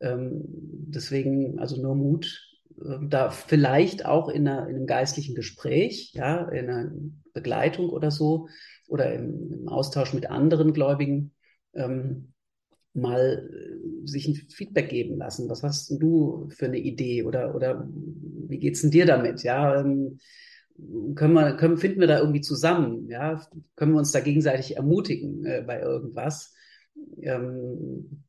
[0.00, 6.48] Ähm, deswegen, also nur Mut, da vielleicht auch in, einer, in, einem geistlichen Gespräch, ja,
[6.48, 6.92] in einer
[7.32, 8.48] Begleitung oder so,
[8.88, 11.32] oder im, im Austausch mit anderen Gläubigen,
[11.74, 12.32] ähm,
[12.92, 15.48] mal äh, sich ein Feedback geben lassen.
[15.48, 19.42] Was hast du für eine Idee oder, oder wie geht's denn dir damit?
[19.42, 20.18] Ja, ähm,
[21.14, 23.08] können wir, können, finden wir da irgendwie zusammen?
[23.08, 23.40] Ja,
[23.76, 26.54] können wir uns da gegenseitig ermutigen äh, bei irgendwas?
[27.20, 28.24] Ähm,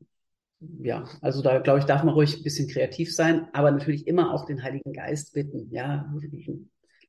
[0.82, 4.34] ja, also da glaube ich, darf man ruhig ein bisschen kreativ sein, aber natürlich immer
[4.34, 5.70] auch den Heiligen Geist bitten.
[5.72, 6.12] Ja,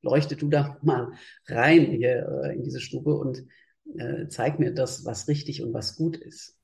[0.02, 1.12] leuchte du da mal
[1.46, 3.44] rein hier äh, in diese Stube und
[3.96, 6.58] äh, zeig mir das, was richtig und was gut ist.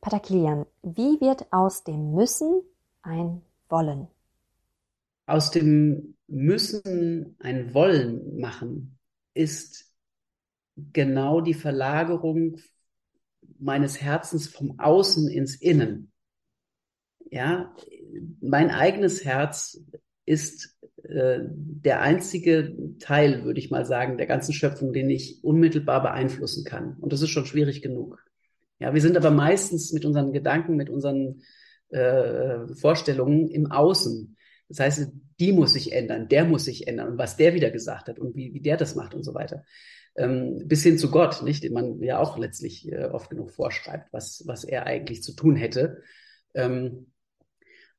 [0.00, 2.62] Pater Kilian, wie wird aus dem Müssen
[3.02, 4.08] ein Wollen?
[5.26, 8.98] Aus dem Müssen ein Wollen machen
[9.34, 9.92] ist
[10.92, 12.56] genau die Verlagerung
[13.58, 16.09] meines Herzens vom Außen ins Innen.
[17.30, 17.74] Ja,
[18.40, 19.82] mein eigenes Herz
[20.24, 26.02] ist äh, der einzige Teil, würde ich mal sagen, der ganzen Schöpfung, den ich unmittelbar
[26.02, 26.96] beeinflussen kann.
[27.00, 28.24] Und das ist schon schwierig genug.
[28.78, 31.42] Ja, wir sind aber meistens mit unseren Gedanken, mit unseren
[31.90, 34.36] äh, Vorstellungen im Außen.
[34.68, 35.08] Das heißt,
[35.40, 38.36] die muss sich ändern, der muss sich ändern und was der wieder gesagt hat und
[38.36, 39.64] wie, wie der das macht und so weiter.
[40.16, 44.12] Ähm, bis hin zu Gott, nicht, den man ja auch letztlich äh, oft genug vorschreibt,
[44.12, 46.02] was, was er eigentlich zu tun hätte.
[46.54, 47.09] Ähm,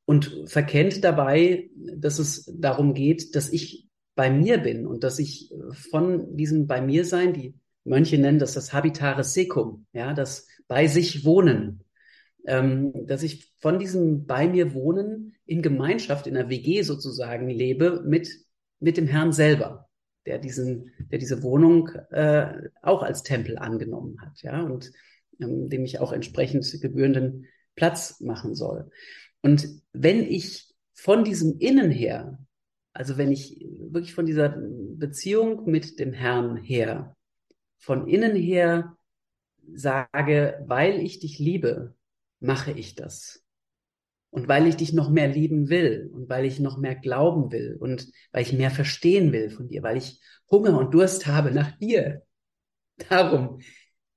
[0.04, 5.52] und verkennt dabei, dass es darum geht, dass ich bei mir bin und dass ich
[5.90, 10.86] von diesem bei mir sein, die Mönche nennen das das Habitare Secum, ja, das bei
[10.86, 11.84] sich wohnen,
[12.46, 18.02] ähm, dass ich von diesem bei mir wohnen in Gemeinschaft, in einer WG sozusagen lebe
[18.04, 18.28] mit,
[18.80, 19.88] mit dem Herrn selber,
[20.26, 24.92] der diesen, der diese Wohnung äh, auch als Tempel angenommen hat, ja, und
[25.40, 28.90] ähm, dem ich auch entsprechend gebührenden Platz machen soll.
[29.42, 32.38] Und wenn ich von diesem Innen her,
[32.92, 37.16] also wenn ich wirklich von dieser Beziehung mit dem Herrn her,
[37.78, 38.96] von innen her
[39.74, 41.94] sage, weil ich dich liebe,
[42.38, 43.42] mache ich das.
[44.30, 47.76] Und weil ich dich noch mehr lieben will und weil ich noch mehr glauben will
[47.78, 50.20] und weil ich mehr verstehen will von dir, weil ich
[50.50, 52.22] Hunger und Durst habe nach dir.
[53.08, 53.60] Darum,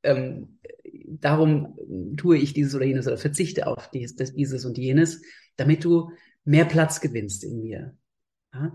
[0.04, 0.60] ähm,
[1.08, 1.78] darum
[2.18, 5.22] tue ich dieses oder jenes oder verzichte auf dies, dieses und jenes,
[5.58, 6.12] damit du
[6.44, 7.96] mehr Platz gewinnst in mir.
[8.54, 8.74] Ja?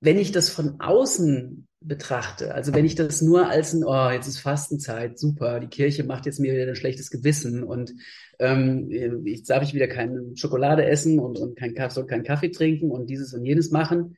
[0.00, 2.54] Wenn ich das von außen betrachte.
[2.54, 6.26] Also wenn ich das nur als ein, oh, jetzt ist Fastenzeit, super, die Kirche macht
[6.26, 7.92] jetzt mir wieder ein schlechtes Gewissen und
[8.38, 8.88] ähm,
[9.24, 13.10] jetzt darf ich wieder keine Schokolade essen und, und kein, soll keinen Kaffee trinken und
[13.10, 14.16] dieses und jenes machen,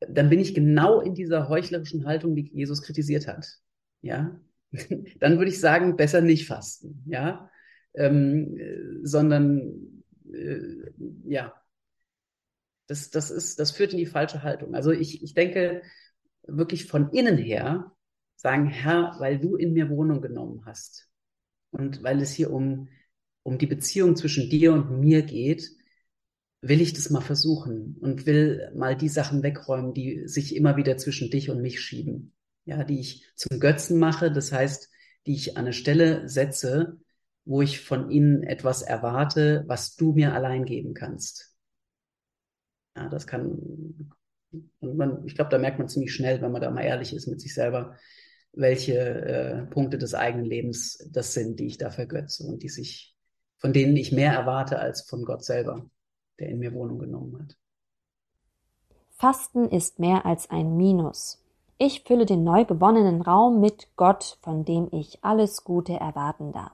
[0.00, 3.58] dann bin ich genau in dieser heuchlerischen Haltung, die Jesus kritisiert hat.
[4.00, 4.40] Ja,
[5.20, 7.50] dann würde ich sagen, besser nicht fasten, ja,
[7.94, 8.58] ähm,
[9.02, 10.02] sondern
[10.32, 10.90] äh,
[11.24, 11.54] ja,
[12.86, 14.74] das, das ist, das führt in die falsche Haltung.
[14.74, 15.82] Also ich, ich denke,
[16.46, 17.92] wirklich von innen her
[18.36, 21.08] sagen, Herr, weil du in mir Wohnung genommen hast
[21.70, 22.88] und weil es hier um,
[23.42, 25.70] um die Beziehung zwischen dir und mir geht,
[26.60, 30.96] will ich das mal versuchen und will mal die Sachen wegräumen, die sich immer wieder
[30.96, 32.32] zwischen dich und mich schieben.
[32.68, 34.90] Ja, die ich zum Götzen mache, das heißt,
[35.24, 36.98] die ich an eine Stelle setze,
[37.46, 41.56] wo ich von ihnen etwas erwarte, was du mir allein geben kannst.
[42.94, 44.12] Ja, das kann,
[44.82, 47.40] man, ich glaube, da merkt man ziemlich schnell, wenn man da mal ehrlich ist mit
[47.40, 47.96] sich selber,
[48.52, 53.16] welche äh, Punkte des eigenen Lebens das sind, die ich da vergötze und die sich,
[53.56, 55.88] von denen ich mehr erwarte als von Gott selber
[56.38, 57.56] der in mir Wohnung genommen hat.
[59.16, 61.42] Fasten ist mehr als ein Minus.
[61.80, 66.72] Ich fülle den neu gewonnenen Raum mit Gott, von dem ich alles Gute erwarten darf.